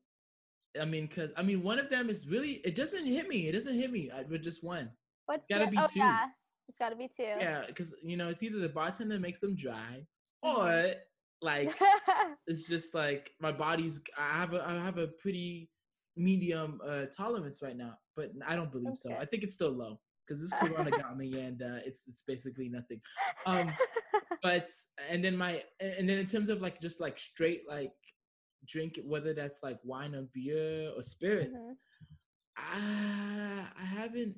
I 0.81 0.85
mean, 0.85 1.09
cause 1.09 1.33
I 1.37 1.43
mean, 1.43 1.63
one 1.63 1.79
of 1.79 1.91
them 1.91 2.09
is 2.09 2.27
really 2.27 2.61
it 2.65 2.75
doesn't 2.75 3.05
hit 3.07 3.29
me. 3.29 3.49
It 3.49 3.53
doesn't 3.53 3.75
hit 3.75 3.91
me. 3.93 4.11
I 4.11 4.23
with 4.23 4.43
just 4.43 4.65
one. 4.65 4.91
What's 5.31 5.47
gotta 5.49 5.67
the- 5.67 5.71
be 5.71 5.79
oh, 5.79 5.87
two. 5.87 6.01
Yeah. 6.01 6.27
It's 6.69 6.79
gotta 6.79 6.97
be 6.97 7.07
two. 7.09 7.23
Yeah, 7.23 7.63
because 7.69 7.95
you 8.03 8.17
know 8.17 8.29
it's 8.31 8.43
either 8.43 8.59
the 8.59 8.69
bartender 8.69 9.19
makes 9.21 9.39
them 9.41 9.55
dry, 9.55 10.05
Mhm. 10.45 10.57
or 10.57 10.95
like 11.41 11.79
it's 12.49 12.67
just 12.67 12.95
like 12.95 13.31
my 13.41 13.53
body's. 13.53 14.01
I 14.19 14.33
have 14.41 14.55
a 14.55 14.65
I 14.67 14.73
have 14.75 14.99
a 14.99 15.07
pretty 15.07 15.71
medium 16.17 16.81
uh 16.85 17.07
tolerance 17.17 17.63
right 17.63 17.77
now, 17.77 17.97
but 18.17 18.33
I 18.45 18.57
don't 18.57 18.73
believe 18.73 18.97
so. 18.97 19.13
I 19.13 19.25
think 19.25 19.45
it's 19.45 19.55
still 19.55 19.71
low 19.71 20.01
because 20.27 20.41
this 20.41 20.53
corona 20.53 20.91
got 21.03 21.17
me, 21.17 21.39
and 21.41 21.63
uh, 21.63 21.79
it's 21.87 22.09
it's 22.09 22.23
basically 22.23 22.69
nothing. 22.69 23.01
Um, 23.47 23.73
but 24.43 24.69
and 25.09 25.25
then 25.25 25.37
my 25.37 25.63
and 25.79 26.09
then 26.09 26.19
in 26.19 26.27
terms 26.27 26.49
of 26.49 26.61
like 26.61 26.81
just 26.81 27.01
like 27.01 27.21
straight 27.21 27.63
like 27.69 27.93
drink, 28.67 28.99
whether 29.05 29.33
that's 29.33 29.63
like 29.63 29.79
wine 29.85 30.15
or 30.17 30.23
beer 30.35 30.91
or 30.97 31.03
spirits. 31.03 31.55
Mhm. 31.57 31.77
I, 32.57 33.67
I 33.81 33.85
haven't 33.85 34.37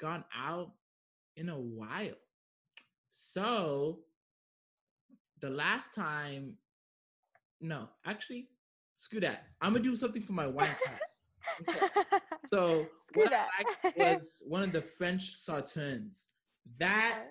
gone 0.00 0.24
out 0.36 0.72
in 1.36 1.48
a 1.48 1.58
while. 1.58 2.14
So 3.10 4.00
the 5.40 5.50
last 5.50 5.94
time, 5.94 6.54
no, 7.60 7.88
actually, 8.04 8.48
screw 8.96 9.20
that. 9.20 9.44
I'm 9.60 9.72
gonna 9.72 9.84
do 9.84 9.96
something 9.96 10.22
for 10.22 10.32
my 10.32 10.46
wine 10.46 10.74
class. 10.84 11.20
Okay. 11.68 11.86
So 12.46 12.86
Screw 13.10 13.22
what 13.24 13.32
I 13.32 13.36
that. 13.36 13.48
liked 13.84 13.98
was 13.98 14.42
one 14.48 14.62
of 14.62 14.72
the 14.72 14.82
French 14.82 15.34
sauternes. 15.36 16.26
That 16.78 17.24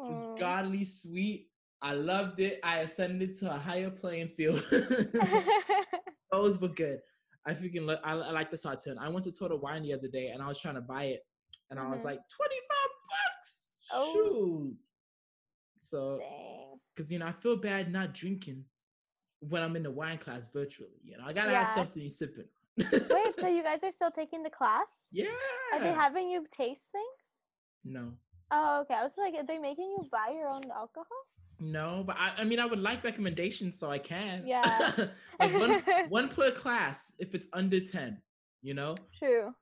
was 0.00 0.24
Oh. 0.26 0.36
godly 0.38 0.84
sweet. 0.84 1.48
I 1.82 1.92
loved 1.92 2.40
it. 2.40 2.60
I 2.64 2.78
ascended 2.78 3.36
to 3.40 3.52
a 3.54 3.58
higher 3.58 3.90
playing 3.90 4.28
field. 4.36 4.62
Those 6.32 6.60
were 6.60 6.68
good. 6.68 6.98
I 7.46 7.54
freaking 7.54 7.86
lo- 7.86 7.98
I, 8.04 8.12
I 8.12 8.30
like 8.32 8.50
the 8.50 8.56
sauterne. 8.56 8.98
I 8.98 9.08
went 9.08 9.24
to 9.24 9.32
Total 9.32 9.58
Wine 9.58 9.82
the 9.82 9.92
other 9.94 10.08
day 10.08 10.28
and 10.28 10.42
I 10.42 10.48
was 10.48 10.58
trying 10.58 10.74
to 10.74 10.80
buy 10.80 11.04
it, 11.04 11.20
and 11.70 11.78
I 11.78 11.88
was 11.88 12.02
Mhm. 12.02 12.06
like, 12.06 12.20
twenty 12.28 12.56
five 12.70 12.90
bucks. 13.10 13.68
Oh. 13.92 14.12
Shoot. 14.14 14.76
So, 15.80 16.20
because 16.94 17.10
you 17.12 17.18
know, 17.18 17.26
I 17.26 17.32
feel 17.32 17.56
bad 17.56 17.90
not 17.92 18.12
drinking 18.12 18.64
when 19.40 19.62
I'm 19.62 19.76
in 19.76 19.82
the 19.84 19.90
wine 19.90 20.18
class 20.18 20.48
virtually. 20.48 21.00
You 21.04 21.16
know, 21.18 21.24
I 21.26 21.32
gotta 21.32 21.50
have 21.50 21.68
Yeah. 21.68 21.74
something 21.74 22.02
you 22.02 22.10
sipping. 22.10 22.48
Wait, 22.76 23.40
so 23.40 23.46
you 23.48 23.62
guys 23.68 23.82
are 23.84 23.92
still 23.92 24.10
taking 24.10 24.42
the 24.42 24.50
class? 24.50 24.86
yeah. 25.10 25.26
Are 25.72 25.80
they 25.80 25.92
having 25.92 26.28
you 26.30 26.46
taste 26.50 26.90
things? 26.92 27.04
no, 27.84 28.12
Oh, 28.50 28.80
okay. 28.80 28.94
I 28.94 29.02
was 29.04 29.12
like, 29.18 29.34
are 29.34 29.44
they 29.44 29.58
making 29.58 29.84
you 29.90 30.08
buy 30.10 30.30
your 30.34 30.48
own 30.48 30.62
alcohol? 30.70 31.06
no, 31.60 32.02
but 32.06 32.16
I, 32.18 32.32
I 32.38 32.44
mean, 32.44 32.58
I 32.60 32.66
would 32.66 32.78
like 32.80 33.02
recommendations 33.04 33.78
so 33.78 33.90
I 33.90 33.98
can. 33.98 34.46
Yeah. 34.46 34.92
like 35.40 35.52
one 35.54 35.80
one 36.08 36.28
per 36.28 36.50
class 36.50 37.12
if 37.18 37.34
it's 37.34 37.48
under 37.52 37.80
ten. 37.80 38.20
You 38.62 38.74
know. 38.74 38.96
True. 39.18 39.54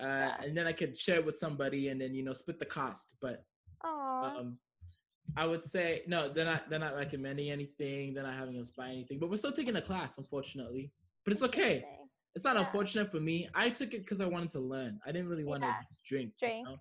Uh, 0.00 0.04
Yeah. 0.06 0.42
and 0.42 0.56
then 0.56 0.66
I 0.66 0.72
could 0.72 0.96
share 0.96 1.16
it 1.20 1.26
with 1.26 1.36
somebody 1.36 1.88
and 1.88 2.00
then 2.00 2.14
you 2.14 2.22
know 2.24 2.32
split 2.32 2.58
the 2.58 2.64
cost. 2.66 3.14
But 3.20 3.44
um, 3.84 4.58
I 5.36 5.46
would 5.46 5.64
say 5.64 6.02
no, 6.06 6.32
they're 6.32 6.44
not 6.44 6.68
they're 6.70 6.78
not 6.78 6.94
recommending 6.96 7.50
anything. 7.50 8.14
They're 8.14 8.24
not 8.24 8.34
having 8.34 8.58
us 8.58 8.70
buy 8.70 8.88
anything. 8.88 9.18
But 9.18 9.30
we're 9.30 9.36
still 9.36 9.52
taking 9.52 9.76
a 9.76 9.82
class, 9.82 10.18
unfortunately. 10.18 10.90
But 11.24 11.32
it's 11.32 11.42
okay. 11.42 11.84
It's 12.34 12.44
not 12.44 12.56
Yeah. 12.56 12.64
unfortunate 12.64 13.10
for 13.10 13.20
me. 13.20 13.48
I 13.54 13.70
took 13.70 13.92
it 13.94 13.98
because 13.98 14.20
I 14.20 14.26
wanted 14.26 14.50
to 14.50 14.60
learn. 14.60 15.00
I 15.04 15.12
didn't 15.12 15.28
really 15.28 15.44
want 15.44 15.62
to 15.62 15.68
Yeah. 15.68 15.82
drink. 16.04 16.32
you 16.40 16.48
Drink. 16.48 16.68
know? 16.68 16.76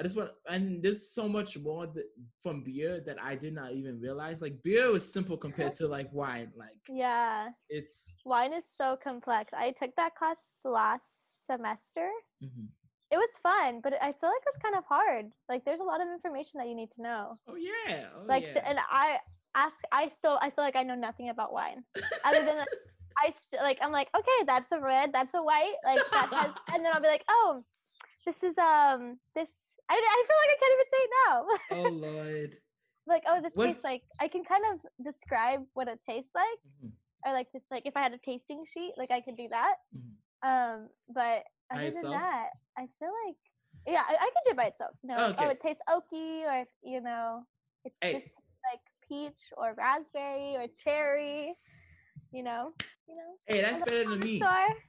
I 0.00 0.04
just 0.04 0.16
want, 0.16 0.30
and 0.48 0.80
there's 0.82 1.10
so 1.10 1.28
much 1.28 1.58
more 1.58 1.86
that, 1.88 2.06
from 2.40 2.62
beer 2.62 3.00
that 3.00 3.20
I 3.20 3.34
did 3.34 3.52
not 3.52 3.72
even 3.72 4.00
realize. 4.00 4.40
Like 4.40 4.62
beer 4.62 4.90
was 4.92 5.10
simple 5.12 5.36
compared 5.36 5.74
to 5.74 5.88
like 5.88 6.10
wine. 6.12 6.52
Like 6.56 6.78
Yeah. 6.88 7.50
it's. 7.68 8.16
Wine 8.24 8.52
is 8.52 8.64
so 8.64 8.96
complex. 8.96 9.52
I 9.52 9.72
took 9.72 9.94
that 9.96 10.14
class 10.14 10.38
last 10.64 11.17
semester. 11.50 12.08
mhm. 12.42 12.68
It 13.10 13.16
was 13.16 13.30
fun, 13.42 13.80
but 13.80 13.94
I 14.02 14.12
feel 14.12 14.28
like 14.28 14.44
it 14.44 14.52
was 14.52 14.60
kind 14.62 14.76
of 14.76 14.84
hard. 14.84 15.32
Like 15.48 15.64
there's 15.64 15.80
a 15.80 15.88
lot 15.92 16.02
of 16.02 16.08
information 16.12 16.58
that 16.60 16.68
you 16.68 16.74
need 16.76 16.90
to 16.92 17.02
know. 17.02 17.24
Oh 17.48 17.56
yeah. 17.56 18.04
Oh 18.14 18.24
Like 18.28 18.44
yeah. 18.44 18.60
and 18.68 18.78
I 19.04 19.18
ask 19.54 19.76
I 19.90 20.08
still 20.08 20.36
I 20.42 20.50
feel 20.50 20.62
like 20.68 20.76
I 20.76 20.82
know 20.84 20.94
nothing 20.94 21.30
about 21.30 21.52
wine. 21.58 21.84
Other 22.24 22.44
than 22.44 22.58
like, 22.58 22.68
I 23.24 23.30
still 23.30 23.62
like 23.62 23.78
I'm 23.80 23.92
like, 23.92 24.08
okay, 24.14 24.38
that's 24.46 24.70
a 24.72 24.80
red, 24.80 25.08
that's 25.16 25.32
a 25.32 25.42
white, 25.42 25.78
like 25.88 26.04
that 26.12 26.28
has 26.36 26.50
and 26.74 26.84
then 26.84 26.92
I'll 26.92 27.00
be 27.00 27.08
like, 27.08 27.24
oh, 27.30 27.64
this 28.26 28.42
is 28.44 28.56
um 28.58 29.16
this 29.34 29.48
I, 29.90 29.94
I 29.96 30.20
feel 30.28 30.40
like 30.42 30.52
I 30.54 30.58
can't 30.60 30.74
even 30.76 30.90
say 30.92 31.02
it 31.06 31.12
now. 31.24 31.34
oh 31.80 31.90
lord. 32.12 32.50
like, 33.06 33.22
oh, 33.26 33.40
this 33.40 33.54
What- 33.56 33.66
tastes 33.72 33.84
like 33.90 34.02
I 34.20 34.28
can 34.28 34.44
kind 34.44 34.64
of 34.70 34.74
describe 35.02 35.64
what 35.72 35.88
it 35.88 36.00
tastes 36.04 36.34
like. 36.34 36.60
Mhm, 36.84 36.92
Or 37.24 37.32
like 37.32 37.48
this, 37.54 37.64
like 37.70 37.86
if 37.86 37.96
I 37.96 38.02
had 38.04 38.12
a 38.12 38.18
tasting 38.20 38.64
sheet, 38.68 38.92
like 39.00 39.10
I 39.10 39.22
could 39.24 39.38
do 39.38 39.48
that. 39.48 39.76
mhm. 39.96 40.12
Um, 40.42 40.88
but 41.12 41.44
other 41.72 41.90
than 41.90 42.10
that, 42.10 42.50
I 42.76 42.82
feel 42.98 43.10
like 43.26 43.36
yeah, 43.86 44.02
I, 44.06 44.14
I 44.14 44.24
could 44.26 44.44
do 44.46 44.50
it 44.50 44.56
by 44.56 44.64
itself. 44.66 44.92
You 45.02 45.08
know, 45.08 45.16
like, 45.16 45.36
oh, 45.38 45.48
it 45.48 45.60
tastes 45.60 45.82
oaky, 45.88 46.44
or 46.44 46.60
if, 46.62 46.68
you 46.82 47.00
know, 47.00 47.44
it 47.84 47.92
Hey. 48.00 48.12
just 48.12 48.26
like 48.70 48.80
peach 49.08 49.40
or 49.56 49.74
raspberry 49.74 50.56
or 50.56 50.66
cherry. 50.82 51.54
You 52.32 52.42
know, 52.42 52.72
you 53.08 53.16
know. 53.16 53.36
Hey, 53.46 53.62
that's 53.62 53.80
better 53.82 54.10
than 54.10 54.20
me. 54.20 54.44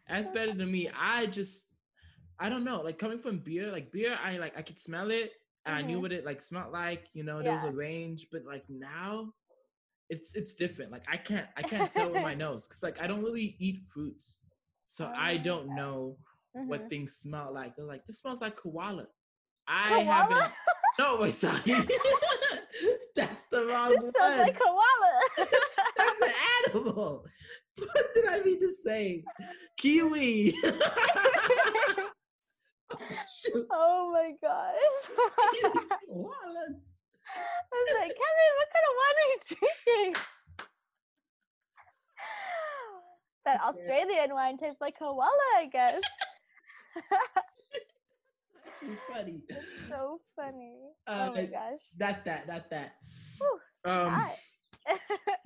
That's 0.10 0.28
better 0.30 0.54
than 0.54 0.70
me. 0.70 0.90
I 0.94 1.28
just, 1.28 1.68
I 2.38 2.50
don't 2.50 2.66
know. 2.66 2.82
Like 2.82 2.98
coming 2.98 3.20
from 3.20 3.40
beer, 3.40 3.72
like 3.72 3.92
beer, 3.92 4.18
I 4.22 4.38
like 4.38 4.58
I 4.58 4.62
could 4.62 4.80
smell 4.80 5.12
it, 5.12 5.32
and 5.66 5.74
I 5.74 5.82
knew 5.82 5.98
Mhm. 5.98 6.02
what 6.02 6.12
it 6.12 6.26
like 6.26 6.42
smelled 6.42 6.74
like. 6.74 7.06
You 7.14 7.24
know, 7.24 7.42
there 7.42 7.54
was 7.54 7.64
a 7.64 7.72
range, 7.72 8.28
but 8.32 8.44
like 8.46 8.66
now, 8.70 9.32
it's 10.10 10.36
it's 10.36 10.56
different. 10.56 10.92
Like 10.92 11.04
I 11.08 11.16
can't 11.16 11.48
I 11.56 11.64
can't 11.64 11.90
tell 11.90 12.12
with 12.12 12.22
my 12.22 12.34
nose 12.34 12.68
because 12.68 12.84
like 12.84 13.02
I 13.02 13.08
don't 13.08 13.24
really 13.24 13.56
eat 13.60 13.86
fruits, 13.86 14.44
so 14.92 15.06
I 15.16 15.34
Oh, 15.40 15.44
don't 15.44 15.66
okay. 15.68 15.76
know 15.76 16.18
what 16.54 16.82
Mhm. 16.86 16.90
things 16.90 17.14
smell 17.18 17.54
like. 17.54 17.76
They're 17.76 17.86
like 17.86 18.06
this 18.08 18.18
smells 18.20 18.42
like 18.42 18.56
koala. 18.56 19.08
I 19.68 19.90
Koala? 19.90 20.04
haven't. 20.04 20.52
No, 20.98 21.16
wait, 21.22 21.34
sorry. 21.34 21.62
That's 23.16 23.44
the 23.52 23.66
wrong 23.68 23.92
This 23.92 24.02
one. 24.02 24.12
sounds 24.20 24.40
like 24.40 24.60
koala. 24.60 25.14
That's 25.96 26.22
an 26.22 26.34
animal. 26.76 27.26
What 27.78 28.14
did 28.14 28.26
I 28.28 28.40
mean 28.44 28.60
to 28.60 28.70
say? 28.72 29.24
Kiwi. 29.78 30.54
oh, 32.92 32.98
shoot. 33.40 33.68
oh 33.72 34.12
my 34.12 34.32
gosh. 34.42 35.04
Koalas. 36.10 36.76
I 37.32 37.72
was 37.72 37.96
like, 37.96 38.12
Kevin, 38.20 38.52
what 38.58 38.70
kind 38.74 38.86
of 38.90 38.94
wine 39.00 39.18
are 39.22 39.30
you 39.30 39.40
drinking? 39.86 40.12
That 43.46 43.62
Australian 43.62 44.34
wine 44.34 44.58
tastes 44.58 44.82
like 44.82 44.98
koala, 44.98 45.30
I 45.58 45.68
guess. 45.72 46.02
Actually 48.68 48.98
funny. 49.12 49.42
It's 49.50 49.66
so 49.90 50.20
funny. 50.36 50.74
Uh, 51.08 51.30
oh 51.30 51.34
my 51.36 51.46
gosh. 51.46 51.80
Not 52.00 52.26
that, 52.26 52.48
not 52.48 52.70
that. 52.70 52.96
Whew, 53.40 53.92
Um, 53.92 54.22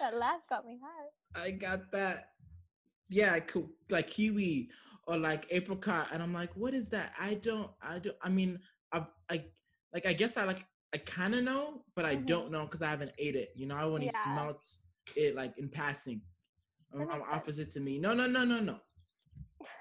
that 0.00 0.14
laugh 0.14 0.40
got 0.48 0.66
me 0.66 0.78
hot. 0.82 1.42
I 1.42 1.50
got 1.52 1.90
that. 1.92 2.30
Yeah, 3.08 3.38
like 3.90 4.06
kiwi 4.08 4.70
or 5.06 5.16
like 5.18 5.46
apricot, 5.50 6.08
and 6.12 6.22
I'm 6.22 6.32
like, 6.32 6.54
what 6.56 6.74
is 6.74 6.88
that? 6.90 7.12
I 7.18 7.34
don't, 7.34 7.70
I 7.82 7.98
don't. 7.98 8.16
I 8.22 8.28
mean, 8.28 8.58
I, 8.92 9.06
I 9.30 9.44
like, 9.92 10.06
I 10.06 10.12
guess 10.14 10.36
I 10.36 10.44
like, 10.44 10.64
I 10.94 10.98
kind 10.98 11.34
of 11.34 11.44
know, 11.44 11.84
but 11.94 12.04
I 12.04 12.14
Mhm. 12.16 12.26
don't 12.26 12.50
know 12.50 12.64
because 12.64 12.82
I 12.82 12.90
haven't 12.90 13.12
ate 13.18 13.36
it. 13.36 13.50
You 13.54 13.66
know, 13.66 13.76
I 13.76 13.84
only 13.84 14.06
Yeah. 14.06 14.10
smelt 14.10 14.66
it 15.16 15.34
like 15.34 15.56
in 15.58 15.68
passing. 15.68 16.22
Um, 16.92 17.08
offers 17.30 17.66
to 17.66 17.80
me. 17.80 17.98
No, 17.98 18.14
no, 18.14 18.26
no, 18.26 18.44
no, 18.44 18.60
no. 18.60 18.78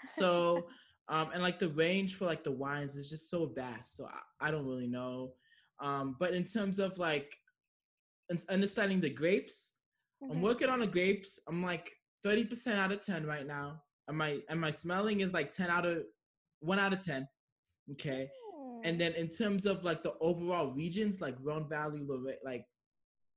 So, 0.06 0.68
um, 1.10 1.30
and 1.34 1.42
like 1.44 1.60
the 1.60 1.70
range 1.70 2.16
for 2.16 2.26
like 2.26 2.44
the 2.44 2.52
wines 2.52 2.96
is 2.96 3.10
just 3.10 3.30
so 3.30 3.46
vast. 3.46 3.96
So 3.96 4.06
I, 4.06 4.48
I 4.48 4.52
don't 4.52 4.66
really 4.66 4.88
know. 4.88 5.34
Um, 5.80 6.16
but 6.20 6.34
in 6.34 6.44
terms 6.46 6.80
of 6.80 6.98
like 6.98 7.36
understanding 8.50 9.02
the 9.02 9.10
grapes, 9.10 9.74
I'm 10.30 10.38
Mhm. 10.38 10.42
working 10.42 10.70
on 10.70 10.80
the 10.80 10.88
grapes. 10.88 11.40
I'm 11.48 11.62
like 11.62 11.92
30% 12.26 12.76
out 12.78 12.92
of 12.92 13.06
10 13.06 13.26
right 13.26 13.46
now. 13.46 13.84
And 14.08 14.18
my 14.18 14.42
and 14.50 14.60
my 14.60 14.72
smelling 14.72 15.22
is 15.22 15.34
like 15.34 15.52
10 15.52 15.70
out 15.70 15.86
of 15.86 16.04
1 16.62 16.80
out 16.80 16.94
of 16.94 17.04
10. 17.04 17.28
Okay. 17.92 18.30
And 18.86 18.96
Mm. 18.96 19.00
then 19.00 19.14
in 19.14 19.30
terms 19.30 19.66
of 19.66 19.84
like 19.84 20.04
the 20.04 20.14
overall 20.20 20.72
regions, 20.72 21.22
like 21.22 21.36
Rhone 21.42 21.68
Valley, 21.70 22.02
Lorraine, 22.06 22.38
like 22.44 22.66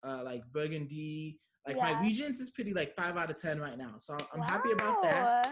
uh 0.05 0.23
like 0.25 0.43
Burgundy, 0.53 1.41
like 1.67 1.77
my 1.77 1.91
Yeah. 1.91 2.01
regions 2.03 2.41
is 2.41 2.51
pretty 2.51 2.73
like 2.73 2.95
5 2.95 3.17
out 3.17 3.31
of 3.31 3.37
10 3.41 3.61
right 3.61 3.77
now. 3.79 3.95
So 3.99 4.17
I'm 4.33 4.41
happy 4.43 4.73
about 4.73 5.03
that. 5.03 5.47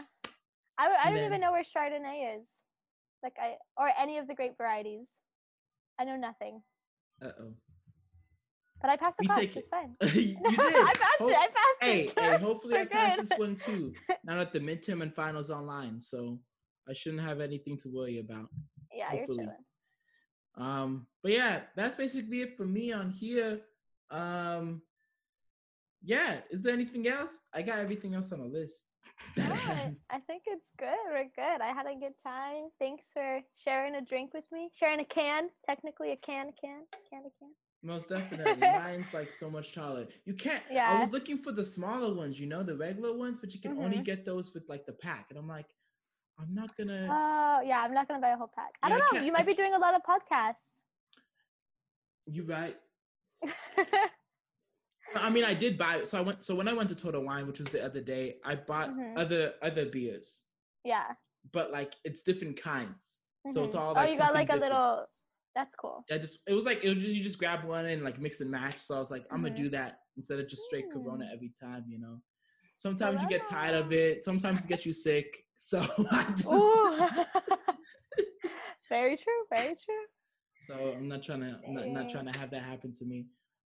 I, 0.78 0.84
I, 0.84 0.84
w- 0.84 0.98
I 1.02 1.08
And 1.08 1.16
don't 1.16 1.24
even 1.24 1.40
know 1.40 1.52
where 1.52 1.62
Chardonnay 1.64 2.38
is. 2.38 2.46
Like 3.22 3.36
I 3.40 3.56
or 3.76 3.90
any 3.98 4.18
of 4.18 4.26
the 4.28 4.34
grape 4.34 4.56
varieties. 4.58 5.08
I 5.98 6.04
know 6.04 6.16
nothing. 6.16 6.62
Uh-oh. 7.22 7.54
But 8.80 8.90
I 8.90 8.96
passed 8.96 9.16
the 9.16 9.22
We 9.22 9.26
class. 9.28 9.38
take 9.38 9.56
It's 9.56 9.68
fine. 9.68 9.96
you 10.02 10.08
did. 10.10 10.58
I 10.60 10.92
passed 10.94 11.18
Hope- 11.18 11.30
it. 11.30 11.36
I 11.38 11.46
passed 11.46 11.78
Hey, 11.80 12.00
it. 12.08 12.18
hey, 12.18 12.36
hopefully 12.38 12.74
I 12.74 12.78
we're 12.82 12.86
pass 12.86 13.16
good. 13.16 13.26
this 13.28 13.38
one 13.38 13.56
too. 13.56 13.92
Now 14.24 14.36
that 14.38 14.52
the 14.52 14.60
midterm 14.60 15.02
and 15.02 15.14
finals 15.14 15.50
online, 15.50 16.00
so 16.00 16.38
I 16.88 16.92
shouldn't 16.92 17.22
have 17.22 17.40
anything 17.40 17.76
to 17.78 17.88
worry 17.88 18.18
about. 18.18 18.48
yeah, 18.94 19.08
hopefully. 19.10 19.44
you're 19.44 19.46
chilling. 19.46 19.64
Um, 20.56 21.06
but 21.22 21.32
yeah, 21.32 21.60
that's 21.76 21.94
basically 21.94 22.42
it 22.42 22.56
for 22.56 22.66
me 22.66 22.92
on 22.92 23.10
here. 23.10 23.60
Um, 24.10 24.82
yeah, 26.04 26.38
is 26.50 26.62
there 26.62 26.72
anything 26.72 27.08
else? 27.08 27.38
I 27.54 27.62
got 27.62 27.78
everything 27.78 28.14
else 28.14 28.32
on 28.32 28.40
the 28.40 28.46
list. 28.46 28.84
No, 29.36 29.44
I, 29.52 29.92
I 30.10 30.18
think 30.20 30.42
it's 30.46 30.66
good. 30.78 30.94
We're 31.10 31.24
good. 31.34 31.60
I 31.60 31.68
had 31.68 31.86
a 31.86 31.94
good 31.98 32.12
time. 32.22 32.64
Thanks 32.78 33.04
for 33.12 33.40
sharing 33.64 33.94
a 33.96 34.02
drink 34.02 34.34
with 34.34 34.44
me. 34.52 34.68
Sharing 34.78 35.00
a 35.00 35.04
can. 35.04 35.48
Technically 35.66 36.12
a 36.12 36.16
can, 36.16 36.48
a 36.48 36.52
can, 36.52 36.82
can, 37.10 37.20
a 37.20 37.32
can. 37.38 37.50
Most 37.82 38.08
definitely. 38.10 38.60
Mine's 38.60 39.12
like 39.14 39.30
so 39.30 39.48
much 39.50 39.72
taller. 39.74 40.06
You 40.24 40.34
can't. 40.34 40.62
Yeah. 40.70 40.90
I 40.90 41.00
was 41.00 41.10
looking 41.12 41.38
for 41.38 41.52
the 41.52 41.64
smaller 41.64 42.12
ones, 42.14 42.38
you 42.38 42.46
know, 42.46 42.62
the 42.62 42.76
regular 42.76 43.16
ones, 43.16 43.38
but 43.40 43.54
you 43.54 43.60
can 43.60 43.78
only 43.78 43.98
Mhm. 43.98 44.04
get 44.04 44.24
those 44.24 44.52
with 44.54 44.64
like 44.68 44.84
the 44.86 44.92
pack. 44.92 45.26
And 45.30 45.38
I'm 45.38 45.48
like, 45.48 45.66
I'm 46.40 46.52
not 46.54 46.76
gonna. 46.76 47.08
Oh, 47.10 47.60
yeah. 47.66 47.80
I'm 47.82 47.94
not 47.94 48.08
going 48.08 48.20
to 48.20 48.22
buy 48.24 48.32
a 48.32 48.36
whole 48.36 48.50
pack. 48.54 48.72
I 48.82 48.88
Yeah, 48.88 48.94
I 48.94 48.98
don't 48.98 49.06
know. 49.06 49.10
can't- 49.12 49.24
You 49.26 49.32
I 49.32 49.38
might 49.38 49.46
be 49.46 49.54
doing 49.54 49.74
a 49.74 49.78
lot 49.78 49.94
of 49.94 50.02
podcasts. 50.02 50.56
you 52.26 52.44
right. 52.44 52.76
I 55.16 55.30
mean, 55.30 55.44
I 55.44 55.54
did 55.54 55.76
buy. 55.78 56.04
So 56.04 56.18
I 56.18 56.20
went. 56.20 56.44
So 56.44 56.54
when 56.54 56.68
I 56.68 56.72
went 56.72 56.88
to 56.90 56.94
Total 56.94 57.22
Wine, 57.22 57.46
which 57.46 57.58
was 57.58 57.68
the 57.68 57.84
other 57.84 58.00
day, 58.00 58.36
I 58.44 58.54
bought 58.56 58.90
Mhm. 58.90 59.18
other 59.18 59.54
other 59.62 59.86
beers, 59.86 60.42
yeah. 60.84 61.14
but 61.52 61.70
like 61.70 61.94
it's 62.04 62.22
different 62.22 62.60
kinds. 62.60 63.20
So 63.50 63.64
it's 63.64 63.76
Mhm. 63.76 63.80
all 63.80 63.90
oh, 63.90 63.94
like 63.94 64.10
you 64.10 64.18
got 64.18 64.34
like 64.34 64.50
a 64.50 64.56
little. 64.56 65.06
That's 65.54 65.74
cool. 65.76 66.04
I 66.10 66.18
just 66.18 66.40
it 66.48 66.52
was 66.54 66.64
like 66.64 66.82
it 66.82 66.88
was 66.94 67.04
just 67.04 67.14
you 67.16 67.22
just 67.22 67.38
grab 67.38 67.64
one 67.64 67.86
and 67.86 68.02
like 68.02 68.18
mix 68.18 68.40
and 68.40 68.50
match. 68.50 68.78
So 68.78 68.96
I 68.96 68.98
was 68.98 69.10
like, 69.10 69.26
I'm 69.30 69.42
gonna 69.42 69.52
Mhm. 69.54 69.56
do 69.64 69.68
that 69.70 70.00
instead 70.16 70.40
of 70.40 70.48
just 70.48 70.64
straight 70.64 70.90
Corona 70.92 71.24
Mm. 71.26 71.32
every 71.32 71.50
time, 71.50 71.84
you 71.88 71.98
know. 71.98 72.20
Sometimes 72.76 73.22
you 73.22 73.28
get 73.28 73.48
tired 73.48 73.76
of 73.76 73.92
it. 73.92 74.24
Sometimes 74.24 74.64
it 74.64 74.68
gets 74.68 74.84
you 74.86 74.92
sick. 74.92 75.46
So 75.56 75.78
I 76.10 76.24
just 76.32 76.44
very 78.88 79.16
true. 79.16 79.46
Very 79.50 79.76
true. 79.76 80.04
so 80.60 80.74
I'm 80.96 81.08
not 81.08 81.22
trying 81.22 81.40
to 81.40 81.60
I'm 81.66 81.74
not, 81.74 81.88
not 81.90 82.10
trying 82.10 82.26
to 82.32 82.38
have 82.38 82.50
that 82.50 82.62
happen 82.62 82.92
to 82.94 83.04
me. 83.04 83.26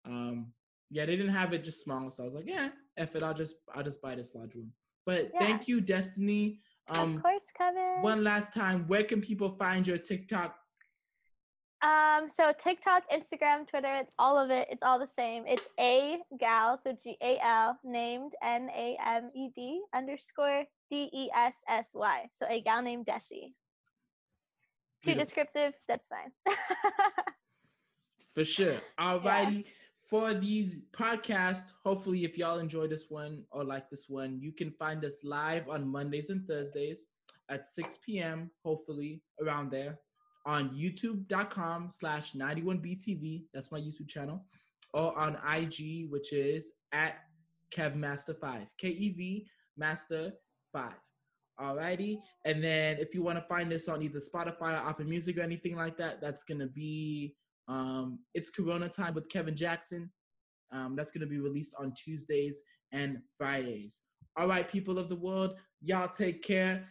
Um 0.06 0.52
yeah, 0.94 1.04
they 1.06 1.16
didn't 1.16 1.32
have 1.32 1.52
it 1.52 1.64
just 1.64 1.82
small, 1.82 2.08
so 2.12 2.22
I 2.22 2.26
was 2.26 2.36
like, 2.36 2.46
yeah, 2.46 2.68
F 2.96 3.16
it, 3.16 3.22
I'll 3.24 3.34
just 3.34 3.56
I'll 3.74 3.82
just 3.82 4.00
buy 4.00 4.14
this 4.14 4.32
large 4.34 4.54
one. 4.54 4.70
But 5.04 5.32
Yeah. 5.34 5.40
thank 5.40 5.66
you, 5.66 5.80
Destiny. 5.80 6.60
Um 6.88 7.16
of 7.16 7.22
course, 7.22 7.42
Kevin. 7.58 8.02
one 8.02 8.22
last 8.22 8.54
time, 8.54 8.86
where 8.86 9.02
can 9.02 9.20
people 9.20 9.50
find 9.58 9.86
your 9.86 9.98
TikTok? 9.98 10.56
Um, 11.82 12.30
so 12.34 12.52
TikTok, 12.66 13.02
Instagram, 13.10 13.68
Twitter, 13.68 13.94
it's 14.02 14.12
all 14.18 14.38
of 14.38 14.50
it. 14.50 14.68
It's 14.70 14.82
all 14.82 14.98
the 14.98 15.12
same. 15.20 15.44
It's 15.46 15.66
a 15.78 16.18
gal, 16.38 16.78
so 16.82 16.96
G 17.02 17.16
A 17.20 17.38
L, 17.42 17.76
named 17.84 18.32
N 18.42 18.70
A 18.70 18.96
M 19.04 19.30
E 19.34 19.48
D 19.54 19.82
underscore 19.92 20.64
D 20.90 21.10
E 21.12 21.28
S 21.34 21.54
S 21.68 21.88
Y. 21.92 22.30
So 22.38 22.46
a 22.48 22.62
gal 22.62 22.80
named 22.82 23.04
Dessy. 23.06 23.52
Too 25.02 25.12
Beautiful. 25.12 25.24
descriptive. 25.24 25.72
That's 25.88 26.06
fine. 26.06 26.30
For 28.34 28.44
sure. 28.44 28.78
Alrighty. 28.98 29.64
For 30.14 30.32
these 30.32 30.76
podcasts, 30.92 31.72
hopefully, 31.84 32.22
if 32.22 32.38
y'all 32.38 32.60
enjoy 32.60 32.86
this 32.86 33.10
one 33.10 33.42
or 33.50 33.64
like 33.64 33.90
this 33.90 34.08
one, 34.08 34.38
you 34.40 34.52
can 34.52 34.70
find 34.70 35.04
us 35.04 35.24
live 35.24 35.68
on 35.68 35.88
Mondays 35.88 36.30
and 36.30 36.46
Thursdays 36.46 37.08
at 37.48 37.66
6 37.66 37.98
p.m., 38.06 38.48
hopefully 38.64 39.22
around 39.42 39.72
there, 39.72 39.98
on 40.46 40.70
youtube.com 40.70 41.90
slash 41.90 42.32
91BTV. 42.34 43.46
That's 43.52 43.72
my 43.72 43.80
YouTube 43.80 44.06
channel. 44.08 44.44
Or 44.92 45.18
on 45.18 45.36
IG, 45.52 46.08
which 46.08 46.32
is 46.32 46.70
at 46.92 47.16
KevMaster5. 47.72 48.68
K 48.78 48.90
E 48.90 49.08
V 49.18 49.48
Master 49.76 50.32
5. 50.72 50.92
Alrighty. 51.60 52.18
And 52.44 52.62
then 52.62 52.98
if 53.00 53.16
you 53.16 53.24
want 53.24 53.38
to 53.38 53.44
find 53.48 53.72
us 53.72 53.88
on 53.88 54.00
either 54.00 54.20
Spotify 54.20 54.80
or 54.80 54.88
Apple 54.88 55.06
Music 55.06 55.38
or 55.38 55.42
anything 55.42 55.74
like 55.74 55.96
that, 55.96 56.20
that's 56.20 56.44
going 56.44 56.60
to 56.60 56.68
be 56.68 57.34
um, 57.68 58.18
it's 58.34 58.50
Corona 58.50 58.88
Time 58.88 59.14
with 59.14 59.28
Kevin 59.28 59.56
Jackson. 59.56 60.10
Um, 60.72 60.96
that's 60.96 61.10
going 61.10 61.20
to 61.20 61.26
be 61.26 61.38
released 61.38 61.74
on 61.78 61.92
Tuesdays 61.92 62.60
and 62.92 63.18
Fridays. 63.36 64.02
All 64.36 64.48
right, 64.48 64.68
people 64.68 64.98
of 64.98 65.08
the 65.08 65.16
world, 65.16 65.56
y'all 65.80 66.08
take 66.08 66.42
care. 66.42 66.86